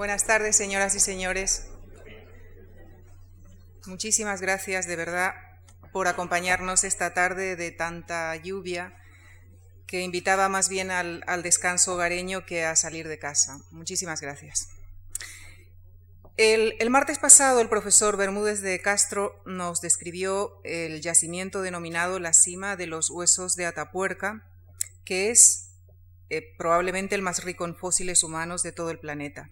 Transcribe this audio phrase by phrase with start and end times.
[0.00, 1.66] Buenas tardes, señoras y señores.
[3.84, 5.34] Muchísimas gracias de verdad
[5.92, 8.96] por acompañarnos esta tarde de tanta lluvia
[9.86, 13.60] que invitaba más bien al, descanso hogareño que a salir de casa.
[13.72, 14.70] Muchísimas gracias.
[16.38, 22.74] El, martes pasado el profesor Bermúdez de Castro nos describió el yacimiento denominado la cima
[22.74, 24.50] de los huesos de Atapuerca,
[25.04, 25.74] que es
[26.30, 29.50] eh, probablemente el más rico en fósiles humanos de todo el planeta.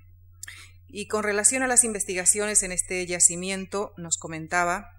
[0.89, 4.95] Y con relación a las investigaciones en este yacimiento, nos comentaba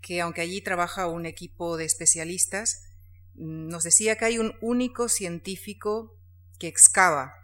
[0.00, 2.82] que aunque allí trabaja un equipo de especialistas,
[3.34, 6.16] nos decía que hay un único científico
[6.58, 7.34] que excava,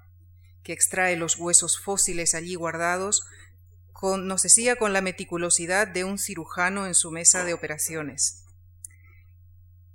[0.63, 3.25] que extrae los huesos fósiles allí guardados,
[4.03, 8.42] nos decía con la meticulosidad de un cirujano en su mesa de operaciones.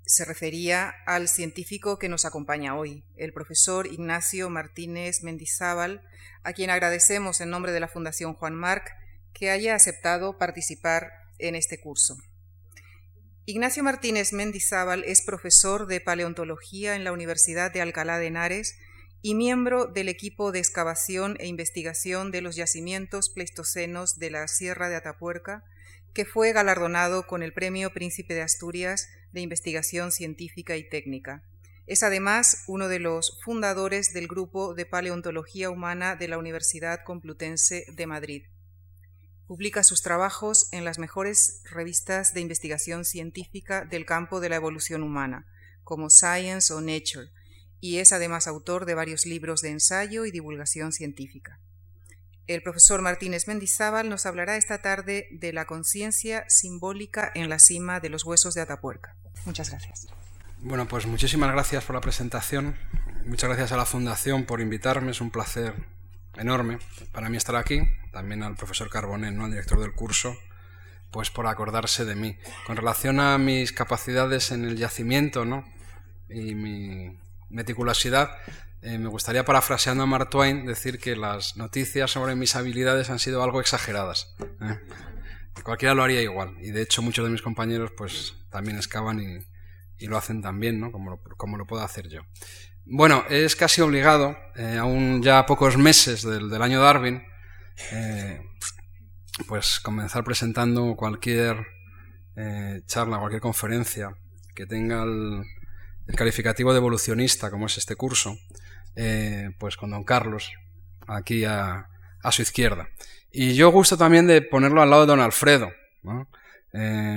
[0.09, 6.01] Se refería al científico que nos acompaña hoy, el profesor Ignacio Martínez Mendizábal,
[6.43, 8.89] a quien agradecemos en nombre de la Fundación Juan Marc
[9.33, 12.15] que haya aceptado participar en este curso.
[13.45, 18.77] Ignacio Martínez Mendizábal es profesor de paleontología en la Universidad de Alcalá de Henares
[19.21, 24.87] y miembro del equipo de excavación e investigación de los yacimientos pleistocenos de la Sierra
[24.87, 25.65] de Atapuerca,
[26.13, 31.43] que fue galardonado con el Premio Príncipe de Asturias de Investigación Científica y Técnica.
[31.85, 37.85] Es además uno de los fundadores del Grupo de Paleontología Humana de la Universidad Complutense
[37.93, 38.43] de Madrid.
[39.47, 45.03] Publica sus trabajos en las mejores revistas de investigación científica del campo de la evolución
[45.03, 45.47] humana,
[45.83, 47.29] como Science o Nature,
[47.79, 51.61] y es además autor de varios libros de ensayo y divulgación científica.
[52.47, 57.99] El profesor Martínez Mendizábal nos hablará esta tarde de la conciencia simbólica en la cima
[57.99, 59.15] de los huesos de Atapuerca.
[59.45, 60.07] Muchas gracias.
[60.59, 62.77] Bueno, pues muchísimas gracias por la presentación.
[63.25, 65.11] Muchas gracias a la Fundación por invitarme.
[65.11, 65.73] Es un placer
[66.37, 66.79] enorme
[67.11, 67.81] para mí estar aquí,
[68.13, 69.43] también al profesor Carbonell, ¿no?
[69.43, 70.37] al director del curso,
[71.11, 72.37] pues por acordarse de mí.
[72.65, 75.67] Con relación a mis capacidades en el yacimiento ¿no?
[76.29, 77.19] y mi
[77.49, 78.29] meticulosidad,
[78.81, 83.19] eh, me gustaría, parafraseando a Mark Twain, decir que las noticias sobre mis habilidades han
[83.19, 84.35] sido algo exageradas.
[84.61, 84.79] ¿eh?
[85.63, 89.39] Cualquiera lo haría igual, y de hecho muchos de mis compañeros pues también excavan y,
[89.97, 90.91] y lo hacen también, ¿no?
[90.91, 92.21] como, como lo puedo hacer yo.
[92.85, 97.23] Bueno, es casi obligado, eh, aún ya pocos meses del, año Darwin,
[97.91, 98.41] eh,
[99.47, 101.65] pues comenzar presentando cualquier
[102.85, 104.15] charla, cualquier conferencia
[104.57, 105.43] que tenga el,
[106.15, 108.37] calificativo de evolucionista, como es este curso,
[109.59, 110.51] pues con don Carlos,
[111.07, 111.87] aquí a,
[112.31, 112.89] su izquierda.
[113.31, 115.71] Y yo gusto también de ponerlo al lado de don Alfredo,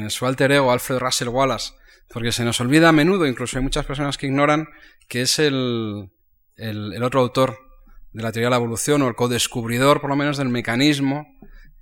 [0.08, 1.72] su alter ego, Alfred Russell Wallace,
[2.12, 4.68] porque se nos olvida a menudo, incluso hay muchas personas que ignoran
[5.08, 6.10] que es el,
[6.56, 7.58] el, otro autor
[8.12, 11.26] de la teoría de la evolución o el co-descubridor, por lo menos, del mecanismo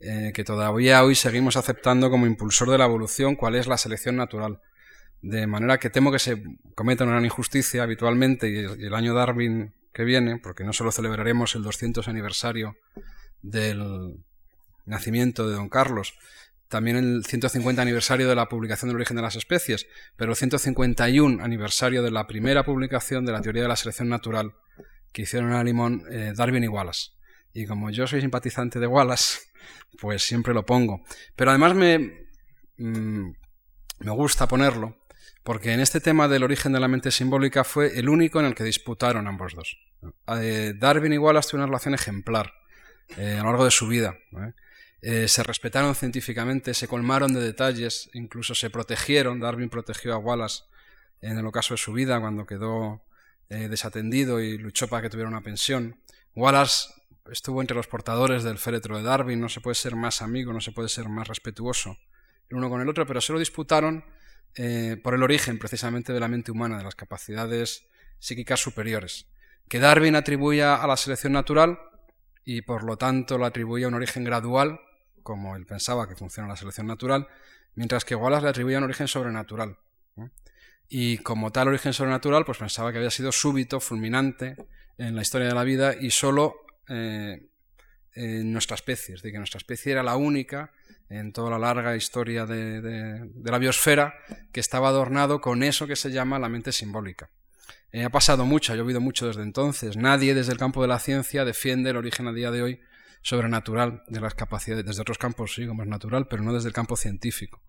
[0.00, 4.16] eh, que todavía hoy seguimos aceptando como impulsor de la evolución, cuál es la selección
[4.16, 4.60] natural.
[5.20, 6.42] De manera que temo que se
[6.75, 11.54] cometa una gran injusticia habitualmente y el año Darwin que viene, porque no solo celebraremos
[11.54, 12.76] el 200 aniversario
[13.43, 14.25] del
[14.84, 16.15] nacimiento de Don Carlos,
[16.69, 21.43] también el 150 aniversario de la publicación del origen de las especies, pero el 151
[21.43, 24.54] aniversario de la primera publicación de la teoría de la selección natural
[25.12, 27.12] que hicieron a Limón eh, Darwin y Wallace.
[27.55, 29.41] Y como yo soy simpatizante de Wallace,
[30.00, 31.03] pues siempre lo pongo.
[31.34, 31.99] Pero además me,
[32.76, 33.31] mm,
[34.00, 34.97] me gusta ponerlo,
[35.43, 38.54] porque en este tema del origen de la mente simbólica fue el único en el
[38.54, 39.78] que disputaron ambos dos.
[40.41, 42.53] Eh, Darwin y Wallace tuvieron una relación ejemplar
[43.16, 44.16] eh, a lo largo de su vida.
[45.00, 49.41] Eh, se respetaron científicamente, se colmaron de detalles, incluso se protegieron.
[49.41, 50.65] Darwin protegió a Wallace
[51.22, 53.03] en el ocaso de su vida cuando quedó
[53.49, 55.99] desatendido y luchó para que tuviera una pensión.
[56.34, 56.88] Wallace
[57.32, 60.60] estuvo entre los portadores del féretro de Darwin, no se puede ser más amigo, no
[60.60, 61.97] se puede ser más respetuoso
[62.50, 64.05] el uno con el otro, pero se lo disputaron
[64.56, 67.86] eh, por el origen precisamente de la mente humana, de las capacidades
[68.19, 69.26] psíquicas superiores,
[69.69, 71.78] que Darwin atribuía a la selección natural
[72.44, 74.81] y por lo tanto lo atribuía a un origen gradual
[75.22, 77.28] como él pensaba que funciona la selección natural,
[77.75, 79.76] mientras que Wallace le atribuía un origen sobrenatural.
[80.88, 84.56] Y como tal origen sobrenatural, pues pensaba que había sido súbito, fulminante
[84.96, 87.46] en la historia de la vida y solo eh,
[88.14, 90.72] en nuestra especie, es decir, que nuestra especie era la única
[91.10, 94.14] en toda la larga historia de, la biosfera
[94.52, 97.31] que estaba adornado con eso que se llama la mente simbólica.
[97.90, 99.96] Eh, ha pasado mucho, ha llovido mucho desde entonces.
[99.96, 102.81] Nadie desde el campo de la ciencia defiende el origen a día de hoy
[103.22, 106.75] sobrenatural de las capacidades, desde otros campos sí, como es natural, pero no desde el
[106.75, 107.62] campo científico,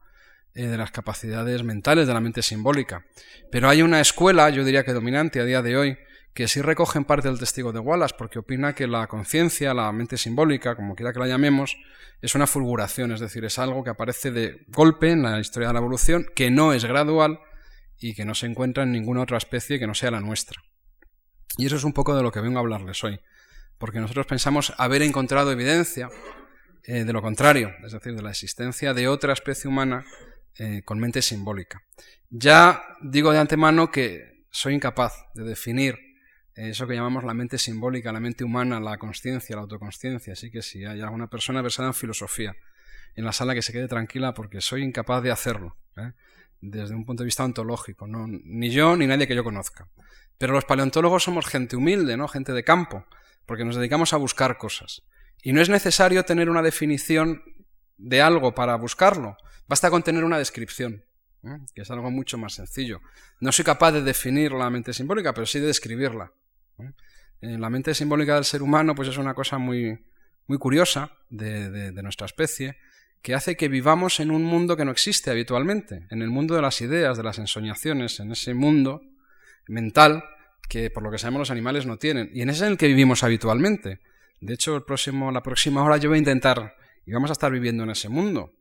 [0.53, 3.05] eh, de las capacidades mentales, de la mente simbólica.
[3.51, 5.97] Pero hay una escuela, yo diría que dominante a día de hoy,
[6.33, 10.17] que sí recogen parte del testigo de Wallace, porque opina que la conciencia, la mente
[10.17, 11.77] simbólica, como quiera que la llamemos,
[12.21, 15.73] es una fulguración, es decir, es algo que aparece de golpe en la historia de
[15.73, 17.39] la evolución, que no es gradual
[17.97, 20.61] y que no se encuentra en ninguna otra especie que no sea la nuestra.
[21.57, 23.19] Y eso es un poco de lo que vengo a hablarles hoy,
[23.77, 26.09] porque nosotros pensamos haber encontrado evidencia
[26.83, 30.05] eh, de lo contrario, es decir, de la existencia de otra especie humana
[30.57, 31.83] eh, con mente simbólica.
[32.29, 35.97] Ya digo de antemano que soy incapaz de definir
[36.67, 40.33] eso que llamamos la mente simbólica, la mente humana, la conciencia, la autoconsciencia.
[40.33, 42.55] Así que si hay alguna persona versada en filosofía
[43.15, 46.11] en la sala que se quede tranquila porque soy incapaz de hacerlo, ¿eh?
[46.61, 49.87] desde un punto de vista ontológico, ni yo ni nadie que yo conozca.
[50.37, 52.27] Pero los paleontólogos somos gente humilde, ¿no?
[52.27, 53.05] gente de campo,
[53.45, 55.03] porque nos dedicamos a buscar cosas.
[55.41, 57.41] Y no es necesario tener una definición
[57.97, 61.05] de algo para buscarlo, basta con tener una descripción,
[61.43, 61.59] ¿eh?
[61.73, 63.01] que es algo mucho más sencillo.
[63.39, 66.33] No soy capaz de definir la mente simbólica, pero sí de describirla.
[67.41, 69.97] Eh, la mente simbólica del ser humano pues es una cosa muy,
[70.47, 72.77] muy curiosa de, nuestra especie,
[73.21, 76.61] que hace que vivamos en un mundo que no existe habitualmente, en el mundo de
[76.61, 79.01] las ideas, de las ensoñaciones, en ese mundo
[79.67, 80.23] mental
[80.67, 82.87] que por lo que sabemos los animales no tienen, y en ese en el que
[82.87, 83.99] vivimos habitualmente.
[84.39, 87.51] De hecho, el próximo, la próxima hora yo voy a intentar, y vamos a estar
[87.51, 88.53] viviendo en ese mundo,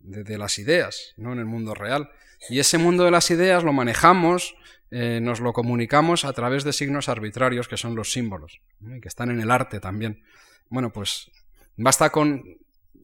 [0.00, 2.10] de, de, las ideas, no en el mundo real.
[2.48, 4.54] Y ese mundo de las ideas lo manejamos
[4.96, 8.60] eh, nos lo comunicamos a través de signos arbitrarios que son los símbolos,
[9.02, 10.22] que están en el arte también.
[10.68, 11.32] Bueno, pues
[11.76, 12.44] basta con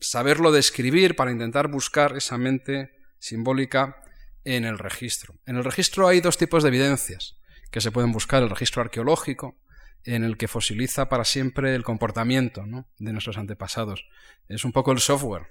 [0.00, 4.02] saberlo describir para intentar buscar esa mente simbólica
[4.44, 5.34] en el registro.
[5.46, 7.37] En el registro hay dos tipos de evidencias
[7.72, 8.42] que se pueden buscar.
[8.44, 9.58] El registro arqueológico,
[10.04, 12.64] en el que fosiliza para siempre el comportamiento
[12.98, 14.06] de nuestros antepasados.
[14.48, 15.48] Es un poco el software,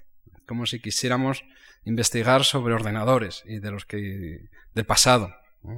[0.50, 1.44] como si quisiéramos
[1.84, 5.32] investigar sobre ordenadores y de los que del pasado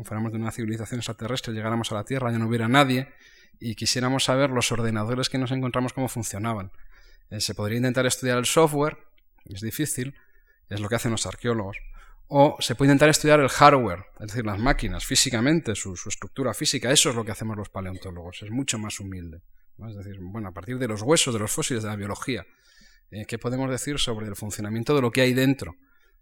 [0.05, 3.13] fuéramos de una civilización extraterrestre, llegáramos a la Tierra, ya no hubiera nadie
[3.61, 6.73] y quisiéramos saber los ordenadores que nos encontramos cómo funcionaban.
[7.29, 8.97] Eh, se podría intentar estudiar el software,
[9.45, 10.15] es difícil,
[10.71, 11.77] es lo que hacen los arqueólogos.
[12.29, 16.91] O se puede intentar estudiar el hardware, es decir, las máquinas, físicamente, su, estructura física.
[16.91, 19.43] Eso es lo que hacemos los paleontólogos, es mucho más humilde.
[19.87, 22.47] Es decir, bueno, a partir de los huesos, de los fósiles, de la biología,
[23.11, 25.77] eh, ¿qué podemos decir sobre el funcionamiento de lo que hay dentro?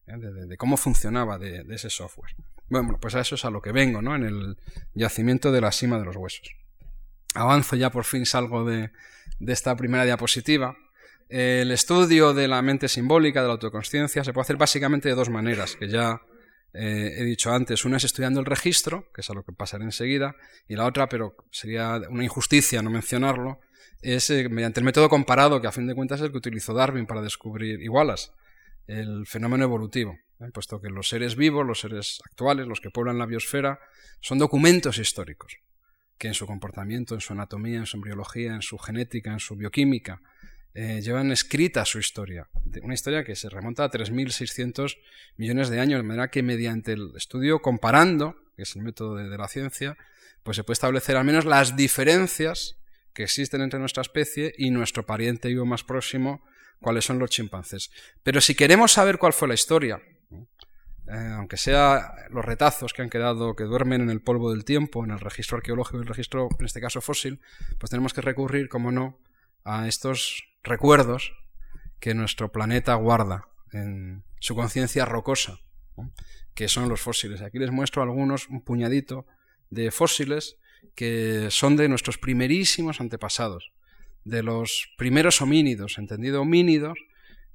[0.06, 2.34] Eh, de, cómo funcionaba de, ese software.
[2.68, 4.14] Bueno, pues a eso es a lo que vengo, ¿no?
[4.14, 4.56] En el
[4.94, 6.50] yacimiento de la cima de los huesos.
[7.34, 8.90] Avanzo ya por fin, salgo de,
[9.40, 10.76] esta primera diapositiva.
[11.28, 15.30] El estudio de la mente simbólica, de la autoconsciencia, se puede hacer básicamente de dos
[15.30, 16.20] maneras, que ya
[16.72, 17.84] eh, he dicho antes.
[17.84, 20.34] Una es estudiando el registro, que es a lo que pasaré enseguida,
[20.68, 23.60] y la otra, pero sería una injusticia no mencionarlo,
[24.02, 26.75] es eh, mediante el método comparado, que a fin de cuentas es el que utilizó
[26.75, 28.32] Darwin para descubrir igualas
[28.87, 30.50] el fenómeno evolutivo, ¿eh?
[30.52, 33.79] puesto que los seres vivos, los seres actuales, los que pueblan la biosfera,
[34.20, 35.58] son documentos históricos,
[36.19, 39.55] que en su comportamiento, en su anatomía, en su embriología, en su genética, en su
[39.55, 40.20] bioquímica,
[40.75, 42.49] eh, llevan escrita su historia.
[42.82, 44.99] Una historia que se remonta a 3.600
[45.37, 49.29] millones de años, de manera que mediante el estudio comparando, que es el método de,
[49.29, 49.97] de la ciencia,
[50.43, 52.79] pues se puede establecer al menos las diferencias
[53.12, 56.42] que existen entre nuestra especie y nuestro pariente vivo más próximo,
[56.80, 57.90] cuáles son los chimpancés.
[58.22, 60.00] Pero si queremos saber cuál fue la historia,
[61.12, 65.04] eh, aunque sea los retazos que han quedado, que duermen en el polvo del tiempo,
[65.04, 67.40] en el registro arqueológico y el registro, en este caso fósil,
[67.78, 69.18] pues tenemos que recurrir, como no,
[69.64, 71.32] a estos recuerdos
[71.98, 75.58] que nuestro planeta guarda en su conciencia rocosa,
[76.54, 77.42] que son los fósiles.
[77.42, 79.26] Aquí les muestro algunos, un puñadito
[79.68, 80.56] de fósiles
[80.94, 83.72] que son de nuestros primerísimos antepasados
[84.25, 86.99] de los primeros homínidos, entendido homínidos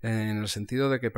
[0.01, 1.12] en el sentido de que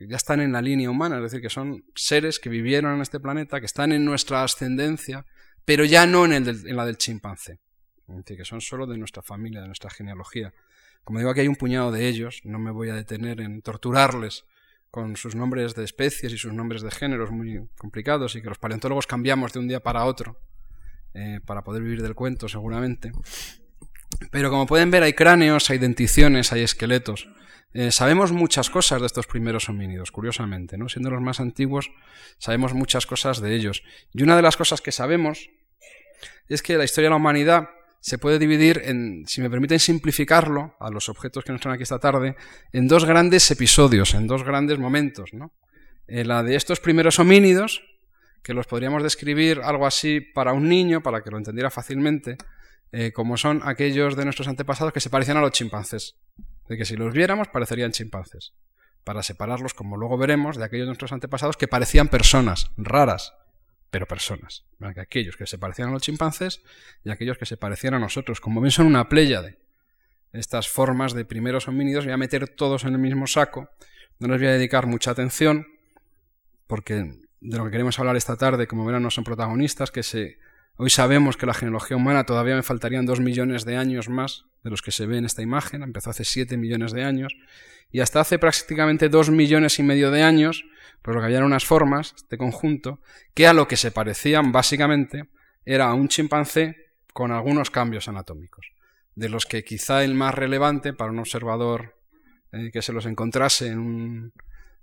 [0.00, 3.20] ya están en la línea humana, es decir, que son seres que vivieron en este
[3.20, 5.24] planeta, que están en nuestra ascendencia,
[5.64, 7.58] pero ya no en, en la del chimpancé,
[8.08, 10.52] es decir, que son solo de nuestra familia, de nuestra genealogía.
[11.04, 14.44] Como digo, aquí hay un puñado de ellos, no me voy a detener en torturarles
[14.90, 18.58] con sus nombres de especies y sus nombres de géneros muy complicados y que los
[18.58, 20.38] paleontólogos cambiamos de un día para otro
[21.14, 23.12] eh, para poder vivir del cuento seguramente.
[24.30, 27.28] Pero como pueden ver, hay cráneos, hay denticiones, hay esqueletos.
[27.74, 30.88] Eh, sabemos muchas cosas de estos primeros homínidos, curiosamente, ¿no?
[30.88, 31.90] Siendo los más antiguos,
[32.38, 33.82] sabemos muchas cosas de ellos.
[34.14, 35.50] Y una de las cosas que sabemos
[36.48, 37.68] es que la historia de la humanidad
[38.00, 41.82] se puede dividir en, si me permiten simplificarlo, a los objetos que nos están aquí
[41.82, 42.36] esta tarde,
[42.72, 45.52] en dos grandes episodios, en dos grandes momentos, ¿no?
[46.06, 47.82] Eh, la de estos primeros homínidos,
[48.42, 52.36] que los podríamos describir algo así para un niño, para que lo entendiera fácilmente,
[52.92, 56.16] eh, como son aquellos de nuestros antepasados que se parecían a los chimpancés.
[56.68, 58.54] De que si los viéramos parecerían chimpancés.
[59.04, 63.34] Para separarlos, como luego veremos, de aquellos de nuestros antepasados que parecían personas raras.
[63.90, 64.66] pero personas.
[64.80, 66.60] Aquellos que se parecían a los chimpancés
[67.04, 68.38] y aquellos que se parecían a nosotros.
[68.38, 69.56] Como ven, son una pléyade.
[70.32, 73.70] Estas formas de primeros homínidos voy a meter todos en el mismo saco.
[74.18, 75.66] No les voy a dedicar mucha atención,
[76.66, 80.38] porque de lo que queremos hablar esta tarde, como verán, no son protagonistas, que se...
[80.76, 84.70] Hoy sabemos que la genealogía humana todavía me faltarían dos millones de años más de
[84.70, 87.34] los que se ve en esta imagen, empezó hace siete millones de años,
[87.90, 90.64] y hasta hace prácticamente dos millones y medio de años
[91.02, 93.00] pues lo que había eran unas formas, este conjunto,
[93.34, 95.28] que a lo que se parecían básicamente
[95.64, 96.76] era a un chimpancé
[97.12, 98.72] con algunos cambios anatómicos,
[99.14, 101.96] de los que quizá el más relevante para un observador
[102.52, 104.32] eh, que se los encontrase en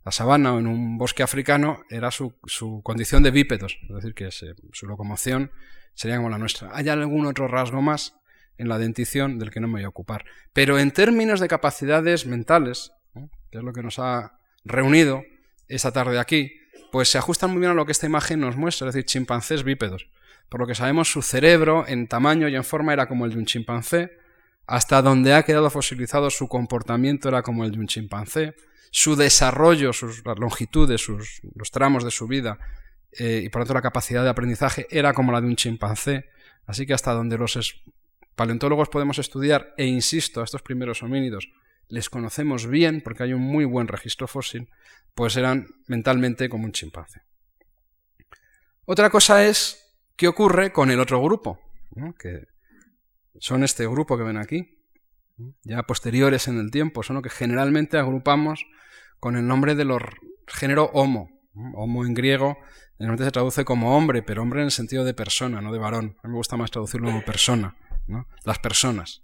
[0.05, 2.35] la sabana o en un bosque africano era su,
[2.83, 5.51] condición de bípedos, es decir, que su locomoción
[5.95, 6.69] sería como la nuestra.
[6.73, 8.15] Hay algún otro rasgo más
[8.59, 10.25] en la dentición del que no me voy a ocupar.
[10.53, 12.91] Pero en términos de capacidades mentales,
[13.49, 15.23] que es lo que nos ha reunido,
[15.67, 16.53] esa tarde aquí,
[16.91, 19.63] pues se ajustan muy bien a lo que esta imagen nos muestra, es decir, chimpancés
[19.63, 20.07] bípedos.
[20.49, 23.39] Por lo que sabemos, su cerebro en tamaño y en forma era como el de
[23.39, 24.11] un chimpancé,
[24.67, 28.55] hasta donde ha quedado fosilizado su comportamiento era como el de un chimpancé,
[28.97, 32.57] su desarrollo, sus longitudes, sus, los tramos de su vida
[33.11, 36.29] eh, y por lo tanto la capacidad de aprendizaje era como la de un chimpancé.
[36.65, 37.83] Así que hasta donde los
[38.35, 41.49] paleontólogos podemos estudiar, e insisto, a estos primeros homínidos,
[41.89, 44.69] les conocemos bien porque hay un muy buen registro fósil,
[45.13, 47.21] pues eran mentalmente como un chimpancé.
[48.85, 51.59] Otra cosa es qué ocurre con el otro grupo,
[52.17, 52.47] que
[53.39, 54.79] son este grupo que ven aquí,
[55.63, 58.65] ya posteriores en el tiempo, son lo que generalmente agrupamos
[59.19, 59.91] con el nombre del
[60.47, 61.29] género Homo.
[61.73, 62.57] Homo en griego
[62.99, 66.17] normalmente se traduce como hombre, pero hombre en el sentido de persona, no de varón.
[66.23, 67.75] A mí me gusta más traducirlo como persona,
[68.43, 69.23] las personas.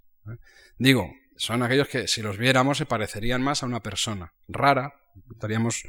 [0.78, 4.94] Digo, son aquellos que si los viéramos se parecerían más a una persona rara,
[5.40, 5.84] daríamos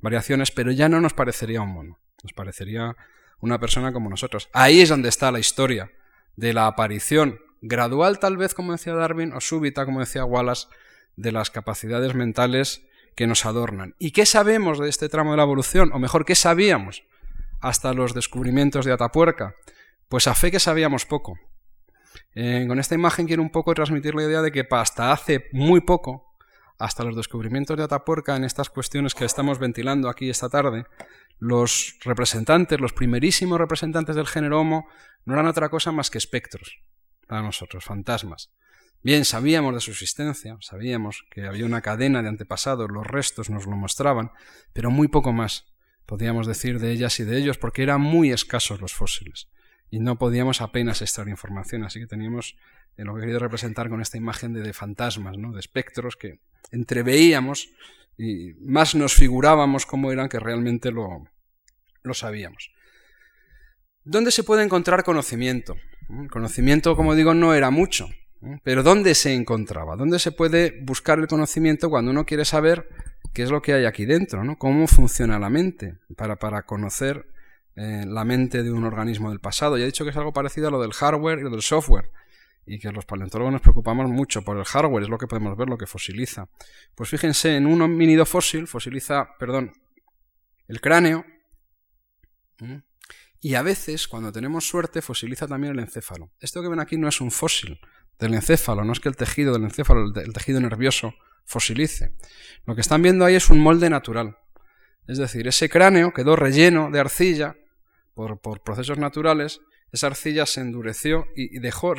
[0.00, 2.96] variaciones, pero ya no nos parecería un mono, nos parecería
[3.40, 4.48] una persona como nosotros.
[4.52, 5.90] Ahí es donde está la historia
[6.36, 10.68] de la aparición gradual tal vez, como decía Darwin, o súbita, como decía Wallace,
[11.16, 12.82] de las capacidades mentales
[13.18, 13.96] que nos adornan.
[13.98, 15.90] ¿Y qué sabemos de este tramo de la evolución?
[15.92, 17.02] O mejor, ¿qué sabíamos
[17.60, 19.56] hasta los descubrimientos de Atapuerca?
[20.08, 21.36] Pues a fe que sabíamos poco.
[22.36, 25.80] Eh, con esta imagen quiero un poco transmitir la idea de que hasta hace muy
[25.80, 26.36] poco,
[26.78, 30.86] hasta los descubrimientos de Atapuerca en estas cuestiones que estamos ventilando aquí esta tarde,
[31.40, 34.86] los representantes, los primerísimos representantes del género Homo,
[35.24, 36.78] no eran otra cosa más que espectros
[37.26, 38.52] para nosotros, fantasmas.
[39.02, 43.66] Bien, sabíamos de su existencia, sabíamos que había una cadena de antepasados, los restos nos
[43.66, 44.32] lo mostraban,
[44.72, 45.66] pero muy poco más
[46.04, 49.48] podíamos decir de ellas y de ellos porque eran muy escasos los fósiles
[49.90, 52.56] y no podíamos apenas extraer información, así que teníamos
[52.96, 55.52] en lo que he querido representar con esta imagen de, fantasmas, ¿no?
[55.52, 56.40] de espectros que
[56.72, 57.70] entreveíamos
[58.16, 61.28] y más nos figurábamos cómo eran que realmente lo,
[62.02, 62.72] lo sabíamos.
[64.02, 65.76] ¿Dónde se puede encontrar conocimiento?
[66.30, 68.08] Conocimiento, como digo, no era mucho,
[68.62, 69.96] pero ¿dónde se encontraba?
[69.96, 72.88] ¿Dónde se puede buscar el conocimiento cuando uno quiere saber
[73.32, 74.44] qué es lo que hay aquí dentro?
[74.44, 74.56] ¿no?
[74.58, 75.98] ¿Cómo funciona la mente?
[76.16, 77.26] Para, para conocer
[77.74, 79.76] eh, la mente de un organismo del pasado.
[79.76, 82.10] Ya he dicho que es algo parecido a lo del hardware y lo del software.
[82.66, 85.68] Y que los paleontólogos nos preocupamos mucho por el hardware, es lo que podemos ver,
[85.68, 86.48] lo que fosiliza.
[86.94, 89.72] Pues fíjense, en un homínido fósil fosiliza, perdón,
[90.66, 91.24] el cráneo.
[93.40, 96.30] Y a veces, cuando tenemos suerte, fosiliza también el encéfalo.
[96.40, 97.80] Esto que ven aquí no es un fósil
[98.18, 102.14] del encéfalo, no es que el tejido del encéfalo, el tejido nervioso, fosilice.
[102.66, 104.36] Lo que están viendo ahí es un molde natural.
[105.06, 107.56] Es decir, ese cráneo quedó relleno de arcilla
[108.14, 109.60] por, procesos naturales,
[109.92, 111.94] esa arcilla se endureció y, dejó,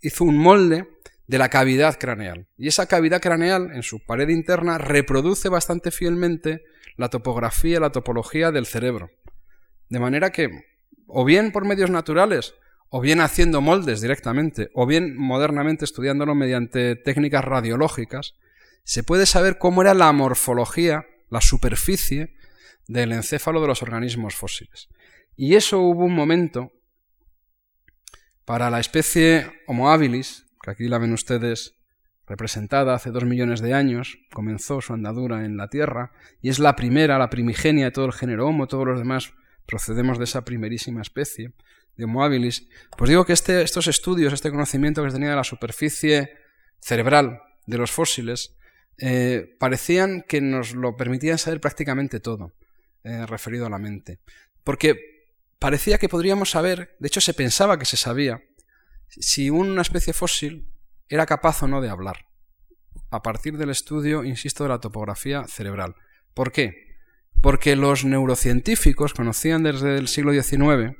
[0.00, 0.88] hizo un molde
[1.26, 2.48] de la cavidad craneal.
[2.56, 6.62] Y esa cavidad craneal, en su pared interna, reproduce bastante fielmente
[6.96, 9.10] la topografía, la topología del cerebro.
[9.88, 10.48] De manera que,
[11.06, 12.54] o bien por medios naturales,
[12.96, 18.34] o bien haciendo moldes directamente, o bien modernamente estudiándolo mediante técnicas radiológicas,
[18.84, 22.36] se puede saber cómo era la morfología, la superficie
[22.86, 24.90] del encéfalo de los organismos fósiles.
[25.34, 26.70] Y eso hubo un momento
[28.44, 31.74] para la especie Homo habilis, que aquí la ven ustedes
[32.28, 36.76] representada hace dos millones de años, comenzó su andadura en la Tierra, y es la
[36.76, 39.32] primera, la primigenia de todo el género Homo, todos los demás
[39.66, 41.54] procedemos de esa primerísima especie
[41.96, 42.28] de Homo
[42.96, 46.32] pues digo que este, estos estudios, este conocimiento que se tenía de la superficie
[46.80, 48.56] cerebral de los fósiles,
[48.98, 52.52] eh, parecían que nos lo permitían saber prácticamente todo.
[53.04, 54.18] Eh, referido a la mente.
[54.62, 58.42] Porque parecía que podríamos saber, de hecho se pensaba que se sabía,
[59.08, 60.72] si una especie fósil
[61.08, 62.24] era capaz o no de hablar,
[63.10, 65.96] a partir del estudio, insisto, de la topografía cerebral.
[66.32, 66.84] ¿Por qué?
[67.44, 70.96] porque los neurocientíficos conocían desde el siglo XIX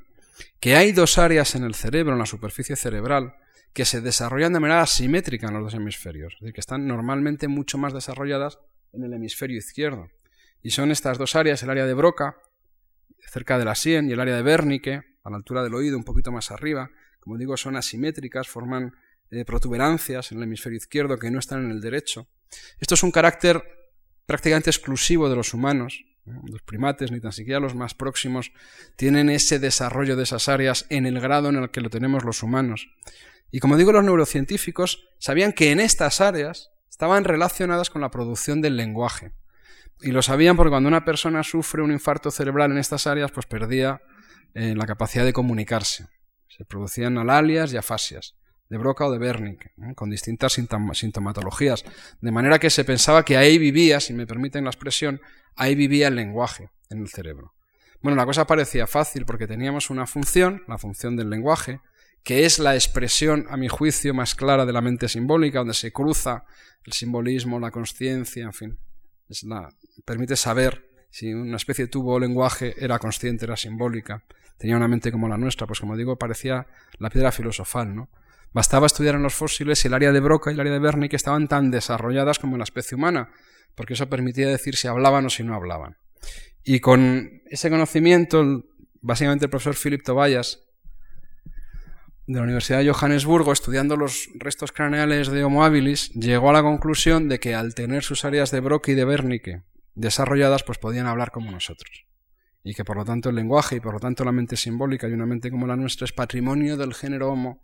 [0.60, 3.34] que hay dos áreas en el cerebro, en la superficie cerebral,
[3.72, 7.48] que se desarrollan de manera asimétrica en los dos hemisferios, es decir, que están normalmente
[7.48, 8.58] mucho más desarrolladas
[8.92, 10.08] en el hemisferio izquierdo.
[10.62, 12.36] Y son estas dos áreas, el área de Broca,
[13.28, 16.04] cerca de la sien, y el área de Wernicke, a la altura del oído, un
[16.04, 16.90] poquito más arriba.
[17.20, 18.94] Como digo, son asimétricas, forman
[19.30, 22.28] eh, protuberancias en el hemisferio izquierdo que no están en el derecho.
[22.78, 23.62] Esto es un carácter
[24.26, 26.04] prácticamente exclusivo de los humanos.
[26.24, 28.52] Los primates, ni tan siquiera los más próximos,
[28.96, 32.42] tienen ese desarrollo de esas áreas en el grado en el que lo tenemos los
[32.42, 32.88] humanos.
[33.50, 38.60] Y como digo, los neurocientíficos sabían que en estas áreas estaban relacionadas con la producción
[38.60, 39.32] del lenguaje.
[40.00, 43.46] Y lo sabían porque cuando una persona sufre un infarto cerebral en estas áreas, pues
[43.46, 44.00] perdía
[44.54, 46.06] eh, la capacidad de comunicarse.
[46.48, 48.36] Se producían alalias y afasias,
[48.68, 51.84] de Broca o de Wernicke, con distintas sintomatologías.
[52.20, 55.20] De manera que se pensaba que ahí vivía, si me permiten la expresión,
[55.56, 57.54] ahí vivía el lenguaje en el cerebro.
[58.00, 61.80] Bueno, la cosa parecía fácil porque teníamos una función, la función del lenguaje,
[62.22, 65.92] que es la expresión, a mi juicio, más clara de la mente simbólica, donde se
[65.92, 66.44] cruza
[66.84, 68.78] el simbolismo, la conciencia, en fin.
[69.28, 69.68] Es la,
[70.04, 74.24] permite saber si una especie de tubo o lenguaje era consciente, era simbólica,
[74.58, 76.66] tenía una mente como la nuestra, pues como digo, parecía
[76.98, 78.08] la piedra filosofal, ¿no?
[78.54, 81.16] Bastaba estudiar en los fósiles si el área de Broca y el área de Wernicke
[81.16, 83.30] estaban tan desarrolladas como en la especie humana,
[83.74, 85.96] porque eso permitía decir si hablaban o si no hablaban.
[86.62, 88.62] Y con ese conocimiento,
[89.00, 90.60] básicamente el profesor Philip Tobias,
[92.28, 96.62] de la Universidad de Johannesburgo, estudiando los restos craneales de Homo habilis, llegó a la
[96.62, 99.62] conclusión de que al tener sus áreas de Broca y de Wernicke
[99.96, 102.06] desarrolladas, pues podían hablar como nosotros.
[102.62, 105.12] Y que por lo tanto el lenguaje y por lo tanto la mente simbólica y
[105.12, 107.63] una mente como la nuestra es patrimonio del género Homo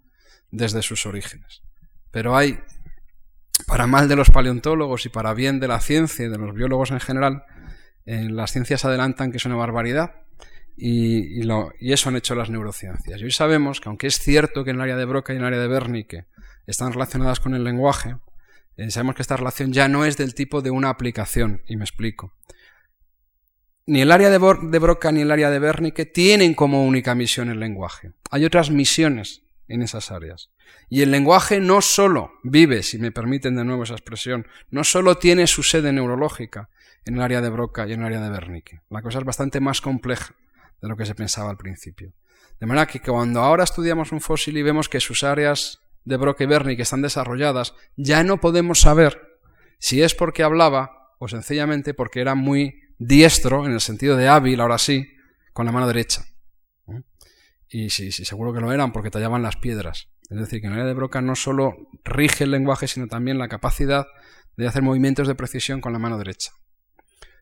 [0.51, 1.63] desde sus orígenes.
[2.11, 2.59] Pero hay,
[3.67, 6.91] para mal de los paleontólogos y para bien de la ciencia y de los biólogos
[6.91, 7.45] en general,
[8.05, 10.25] las ciencias adelantan que es una barbaridad
[10.77, 11.41] y,
[11.93, 13.21] eso han hecho las neurociencias.
[13.21, 15.43] Y hoy sabemos que aunque es cierto que en el área de Broca y en
[15.43, 16.27] el área de Wernicke
[16.67, 18.17] están relacionadas con el lenguaje,
[18.77, 21.85] eh, sabemos que esta relación ya no es del tipo de una aplicación, y me
[21.85, 22.33] explico.
[23.87, 24.39] Ni el área de
[24.79, 28.13] Broca ni el área de Wernicke tienen como única misión el lenguaje.
[28.31, 30.51] Hay otras misiones en esas áreas.
[30.89, 35.17] Y el lenguaje no solo vive, si me permiten de nuevo esa expresión, no solo
[35.17, 36.69] tiene su sede neurológica
[37.07, 38.83] en el área de Broca y en el área de Wernicke.
[38.91, 40.35] La cosa es bastante más compleja
[40.83, 42.13] de lo que se pensaba al principio.
[42.59, 46.45] De manera que cuando ahora estudiamos un fósil y vemos que sus áreas de Broca
[46.45, 49.39] y Wernicke están desarrolladas, ya no podemos saber
[49.79, 54.61] si es porque hablaba o sencillamente porque era muy diestro, en el sentido de hábil,
[54.61, 55.07] ahora sí,
[55.53, 56.25] con la mano derecha.
[57.71, 60.09] Y sí, sí, seguro que lo eran porque tallaban las piedras.
[60.29, 63.39] Es decir, que en el área de Broca no solo rige el lenguaje, sino también
[63.39, 64.07] la capacidad
[64.57, 66.51] de hacer movimientos de precisión con la mano derecha.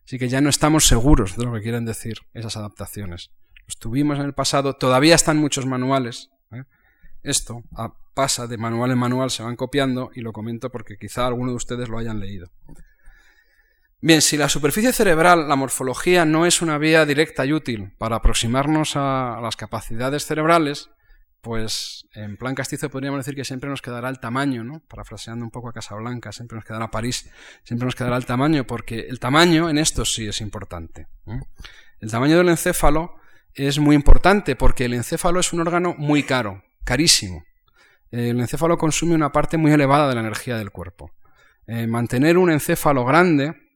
[0.04, 3.30] Así que ya no estamos seguros de lo que quieren decir esas adaptaciones.
[3.66, 6.30] Los tuvimos en el pasado, todavía están muchos manuales.
[6.52, 6.64] ¿eh?
[7.22, 7.62] Esto
[8.14, 11.56] pasa de manual en manual, se van copiando y lo comento porque quizá alguno de
[11.56, 12.50] ustedes lo hayan leído.
[14.00, 18.16] Bien, si la superficie cerebral, la morfología, no es una vía directa y útil para
[18.16, 20.88] aproximarnos a las capacidades cerebrales,
[21.40, 24.82] pues en plan castizo podríamos decir que siempre nos quedará el tamaño, ¿no?
[24.88, 27.28] Parafraseando un poco a Casablanca, siempre nos quedará París,
[27.64, 31.08] siempre nos quedará el tamaño, porque el tamaño en esto sí es importante.
[31.98, 33.16] El tamaño del encéfalo
[33.52, 37.42] es muy importante porque el encéfalo es un órgano muy caro, carísimo.
[38.12, 41.10] El encéfalo consume una parte muy elevada de la energía del cuerpo.
[41.66, 43.67] Eh, mantener un encéfalo grande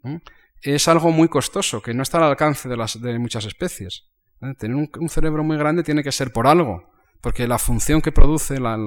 [0.63, 4.09] es algo muy costoso, que no está al alcance de, las, de muchas especies.
[4.59, 8.59] Tener un, cerebro muy grande tiene que ser por algo, porque la función que produce,
[8.59, 8.79] la,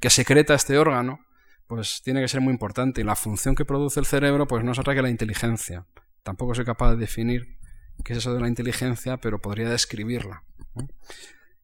[0.00, 1.20] que secreta este órgano,
[1.66, 3.00] pues tiene que ser muy importante.
[3.00, 5.86] Y la función que produce el cerebro, pues no es otra que la inteligencia.
[6.22, 7.58] Tampoco soy capaz de definir
[8.04, 10.44] qué es eso de la inteligencia, pero podría describirla.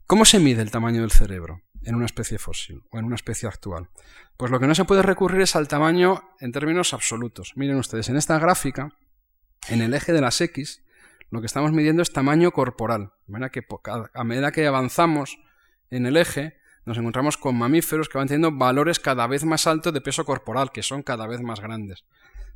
[0.06, 3.48] ¿Cómo se mide el tamaño del cerebro en una especie fósil o en una especie
[3.48, 3.88] actual?
[4.36, 7.52] Pues lo que no se puede recurrir es al tamaño en términos absolutos.
[7.56, 8.96] Miren ustedes, en esta gráfica,
[9.68, 10.84] en el eje de las X,
[11.30, 13.12] lo que estamos midiendo es tamaño corporal.
[13.52, 13.66] que
[14.14, 15.38] a medida que avanzamos
[15.90, 19.92] en el eje, nos encontramos con mamíferos que van teniendo valores cada vez más altos
[19.92, 22.04] de peso corporal, que son cada vez más grandes.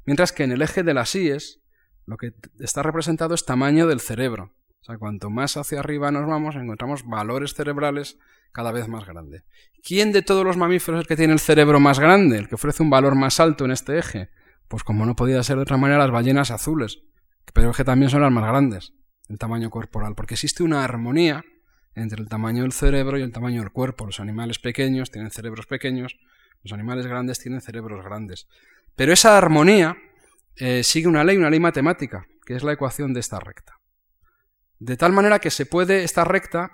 [0.05, 1.31] Mientras que en el eje de las Y,
[2.07, 4.53] lo que está representado es tamaño del cerebro.
[4.81, 8.19] O sea, cuanto más hacia arriba nos vamos, encontramos valores cerebrales
[8.53, 9.45] cada vez más grandes.
[9.83, 12.55] ¿Quién de todos los mamíferos es el que tiene el cerebro más grande, el que
[12.55, 14.31] ofrece un valor más alto en este eje?
[14.69, 17.01] Pues como no podía ser de otra manera, las ballenas azules,
[17.55, 18.93] pero que también son las más grandes
[19.29, 21.45] en tamaño corporal, porque existe una armonía
[21.95, 24.07] entre el tamaño del cerebro y el tamaño del cuerpo.
[24.07, 26.19] Los animales pequeños tienen cerebros pequeños,
[26.63, 28.49] los animales grandes tienen cerebros grandes.
[28.97, 29.97] Pero esa armonía
[30.57, 33.78] eh, sigue una ley, una ley matemática, que es la ecuación de esta recta.
[34.79, 36.73] De tal manera que se puede, esta recta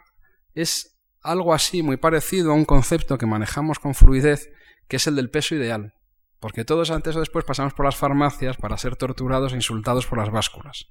[0.54, 4.50] es algo así, muy parecido a un concepto que manejamos con fluidez,
[4.88, 5.94] que es el del peso ideal.
[6.38, 10.18] Porque todos antes o después pasamos por las farmacias para ser torturados e insultados por
[10.18, 10.90] las básculas.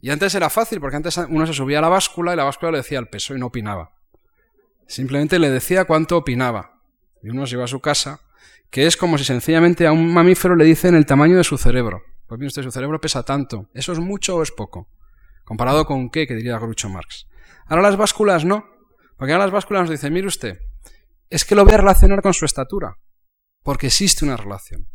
[0.00, 2.70] Y antes era fácil, porque antes uno se subía a la báscula y la báscula
[2.70, 3.92] le decía el peso y no opinaba.
[4.86, 6.80] Simplemente le decía cuánto opinaba.
[7.22, 8.20] Y uno se iba a su casa,
[8.70, 12.02] que es como si sencillamente a un mamífero le dicen el tamaño de su cerebro.
[12.28, 13.68] Pues bien, usted, su cerebro pesa tanto.
[13.74, 14.88] ¿Eso es mucho o es poco?
[15.46, 16.26] ¿Comparado con qué?
[16.26, 17.28] Que diría Groucho Marx.
[17.66, 18.66] Ahora las básculas no.
[19.16, 20.58] Porque ahora las básculas nos dicen, mire usted,
[21.30, 22.96] es que lo voy a relacionar con su estatura.
[23.62, 24.88] Porque existe una relación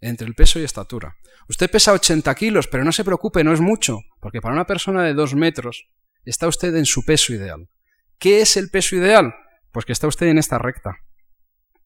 [0.00, 1.16] entre el peso y estatura.
[1.48, 5.02] Usted pesa 80 kilos, pero no se preocupe, no es mucho, porque para una persona
[5.02, 5.88] de 2 metros
[6.24, 7.68] está usted en su peso ideal.
[8.16, 9.34] ¿Qué es el peso ideal?
[9.72, 10.98] Pues que está usted en esta recta.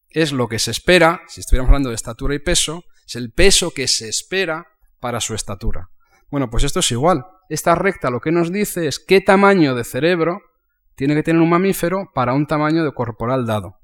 [0.09, 3.71] Es lo que se espera, si estuviéramos hablando de estatura y peso, es el peso
[3.71, 4.67] que se espera
[4.99, 5.89] para su estatura.
[6.33, 7.27] Bueno, pues esto es igual.
[7.47, 10.41] Esta recta lo que nos dice es qué tamaño de cerebro
[10.95, 13.77] tiene que tener un mamífero para un tamaño de corporal dado.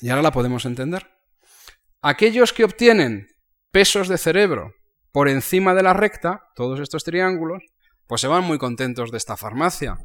[0.00, 1.06] Y ahora la podemos entender.
[2.00, 3.26] Aquellos que obtienen
[3.70, 4.72] pesos de cerebro
[5.12, 7.62] por encima de la recta, todos estos triángulos,
[8.06, 9.98] pues se van muy contentos de esta farmacia,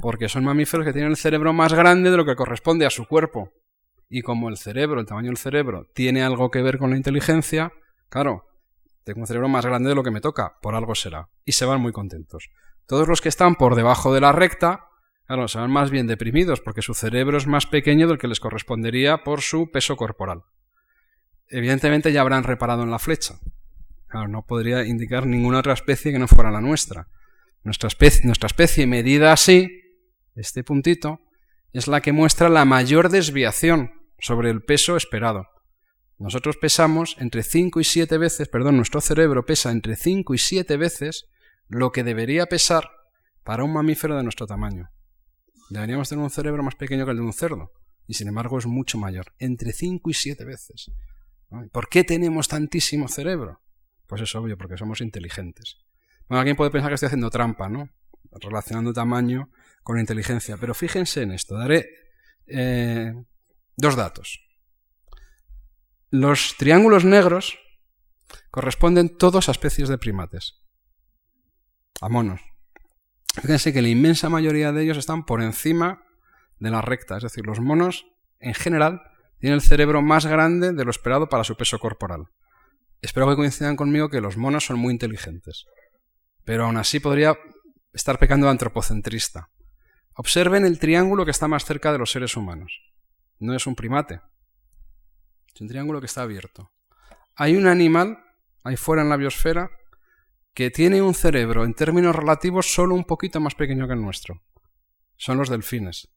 [0.00, 3.04] porque son mamíferos que tienen el cerebro más grande de lo que corresponde a su
[3.04, 3.52] cuerpo.
[4.08, 7.70] Y como el cerebro, el tamaño del cerebro, tiene algo que ver con la inteligencia,
[8.08, 8.47] claro,
[9.04, 11.28] tengo un cerebro más grande de lo que me toca, por algo será.
[11.44, 12.50] Y se van muy contentos.
[12.86, 14.86] Todos los que están por debajo de la recta,
[15.26, 18.40] claro, se van más bien deprimidos, porque su cerebro es más pequeño del que les
[18.40, 20.44] correspondería por su peso corporal
[21.50, 23.38] evidentemente ya habrán reparado en la flecha.
[24.28, 27.08] No podría indicar ninguna otra especie que no fuera la nuestra.
[27.62, 29.82] Nuestra especie, nuestra especie medida así,
[30.34, 31.20] este puntito,
[31.72, 35.46] es la que muestra la mayor desviación sobre el peso esperado.
[36.18, 40.76] Nosotros pesamos entre 5 y 7 veces, perdón, nuestro cerebro pesa entre 5 y 7
[40.76, 41.26] veces
[41.68, 42.90] lo que debería pesar
[43.44, 44.90] para un mamífero de nuestro tamaño.
[45.70, 47.72] Deberíamos tener un cerebro más pequeño que el de un cerdo,
[48.06, 50.90] y sin embargo es mucho mayor, entre 5 y 7 veces.
[51.72, 53.60] ¿Por qué tenemos tantísimo cerebro?
[54.06, 55.76] Pues es obvio, porque somos inteligentes.
[56.28, 57.90] Bueno, alguien puede pensar que estoy haciendo trampa, ¿no?
[58.32, 59.50] Relacionando tamaño
[59.82, 60.56] con inteligencia.
[60.58, 61.56] Pero fíjense en esto.
[61.56, 61.88] Daré
[62.46, 63.14] eh,
[63.76, 64.47] dos datos.
[66.10, 67.58] Los triángulos negros
[68.50, 70.54] corresponden todos a especies de primates.
[72.00, 72.40] A monos.
[73.34, 76.02] Fíjense que la inmensa mayoría de ellos están por encima
[76.58, 77.18] de la recta.
[77.18, 78.06] Es decir, los monos,
[78.40, 79.02] en general,
[79.38, 82.28] tiene el cerebro más grande de lo esperado para su peso corporal.
[83.02, 85.66] Espero que coincidan conmigo que los monos son muy inteligentes.
[86.44, 87.36] Pero aún así podría
[87.92, 89.50] estar pecando de antropocentrista.
[90.14, 92.80] Observen el triángulo que está más cerca de los seres humanos.
[93.38, 94.20] No es un primate.
[95.58, 96.70] Es un triángulo que está abierto.
[97.34, 98.22] Hay un animal
[98.62, 99.72] ahí fuera en la biosfera
[100.54, 104.40] que tiene un cerebro en términos relativos solo un poquito más pequeño que el nuestro.
[105.16, 106.10] Son los delfines.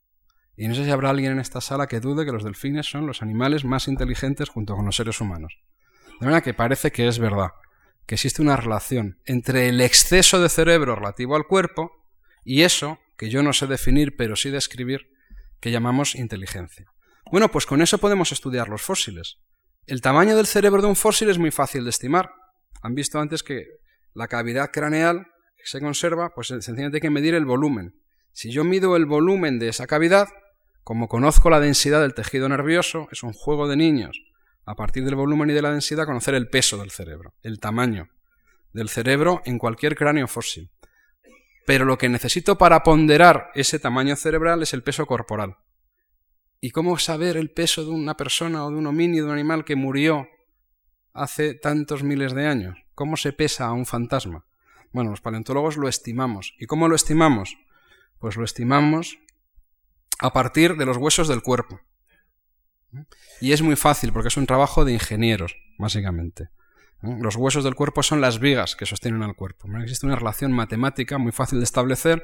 [0.56, 3.08] Y no sé si habrá alguien en esta sala que dude que los delfines son
[3.08, 5.58] los animales más inteligentes junto con los seres humanos.
[6.20, 7.50] De manera que parece que es verdad,
[8.06, 12.06] que existe una relación entre el exceso de cerebro relativo al cuerpo
[12.46, 15.10] y eso, que yo no sé definir pero sí describir,
[15.60, 16.92] que llamamos inteligencia.
[17.32, 19.38] Bueno, pues con eso podemos estudiar los fósiles.
[19.88, 22.34] El tamaño del cerebro de un fósil es muy fácil de estimar.
[22.82, 23.68] Han visto antes que
[24.14, 27.96] la cavidad craneal que se conserva, pues sencillamente hay que medir el volumen.
[28.34, 30.28] Si yo mido el volumen de esa cavidad,
[30.84, 34.22] como conozco la densidad del tejido nervioso, es un juego de niños,
[34.66, 38.10] a partir del volumen y de la densidad, conocer el peso del cerebro, el tamaño
[38.74, 40.70] del cerebro en cualquier cráneo fósil.
[41.66, 45.56] Pero lo que necesito para ponderar ese tamaño cerebral es el peso corporal.
[46.64, 49.66] ¿Y cómo saber el peso de una persona o de un homínido, de un animal
[49.66, 50.28] que murió
[51.12, 52.78] hace tantos miles de años?
[52.94, 54.46] ¿Cómo se pesa a un fantasma?
[54.92, 56.54] Bueno, los paleontólogos lo estimamos.
[56.60, 57.58] ¿Y cómo lo estimamos?
[58.20, 59.18] Pues lo estimamos
[60.20, 61.82] a partir de los huesos del cuerpo.
[63.40, 66.50] Y es muy fácil porque es un trabajo de ingenieros, básicamente.
[67.02, 69.68] Los huesos del cuerpo son las vigas que sostienen al cuerpo.
[69.82, 72.24] Existe una relación matemática muy fácil de establecer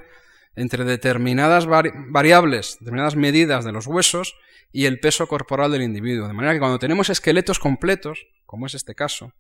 [0.58, 4.36] entre determinadas variables, determinadas medidas de los huesos
[4.74, 6.28] y el peso corporal del individuo.
[6.28, 9.34] De manera que cuando tenemos esqueletos completos, como es este caso,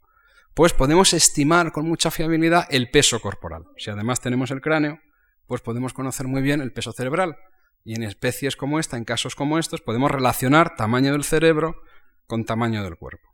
[0.54, 3.66] pues podemos estimar con mucha fiabilidad el peso corporal.
[3.78, 5.02] Si además tenemos el cráneo,
[5.48, 7.36] pues podemos conocer muy bien el peso cerebral,
[7.84, 11.82] y en especies como esta, en casos como estos, podemos relacionar tamaño del cerebro
[12.28, 13.28] con tamaño del cuerpo.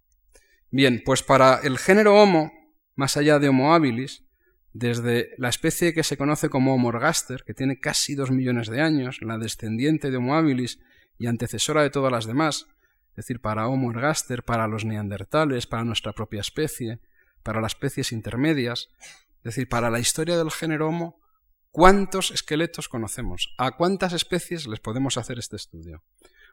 [0.70, 2.52] Bien, pues para el género Homo,
[2.96, 4.24] más allá de Homo habilis,
[4.74, 8.82] desde la especie que se conoce como Homo ergaster, que tiene casi dos millones de
[8.82, 10.80] años, la descendiente de Homo habilis
[11.18, 12.68] y antecesora de todas las demás,
[13.12, 17.00] es decir, para Homo ergaster, para los neandertales, para nuestra propia especie,
[17.44, 18.90] para las especies intermedias,
[19.38, 21.24] es decir, para la historia del género Homo,
[21.74, 23.56] ¿Cuántos esqueletos conocemos?
[23.58, 26.04] ¿A cuántas especies les podemos hacer este estudio?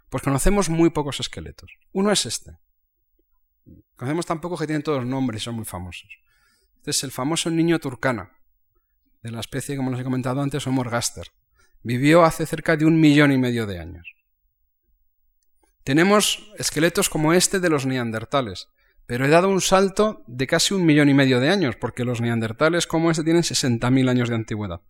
[0.08, 1.76] Pues conocemos muy pocos esqueletos.
[1.92, 2.56] Uno es este.
[3.96, 6.08] Conocemos tan poco que tienen todos nombres y son muy famosos.
[6.80, 8.30] Este es el famoso niño turcana,
[9.22, 11.26] de la especie, como les he comentado antes, Homorgaster.
[11.82, 14.14] Vivió hace cerca de un millón y medio de años.
[15.84, 18.68] Tenemos esqueletos como este de los neandertales,
[19.04, 22.22] pero he dado un salto de casi un millón y medio de años, porque los
[22.22, 24.80] neandertales como este tienen 60.000 años de antigüedad.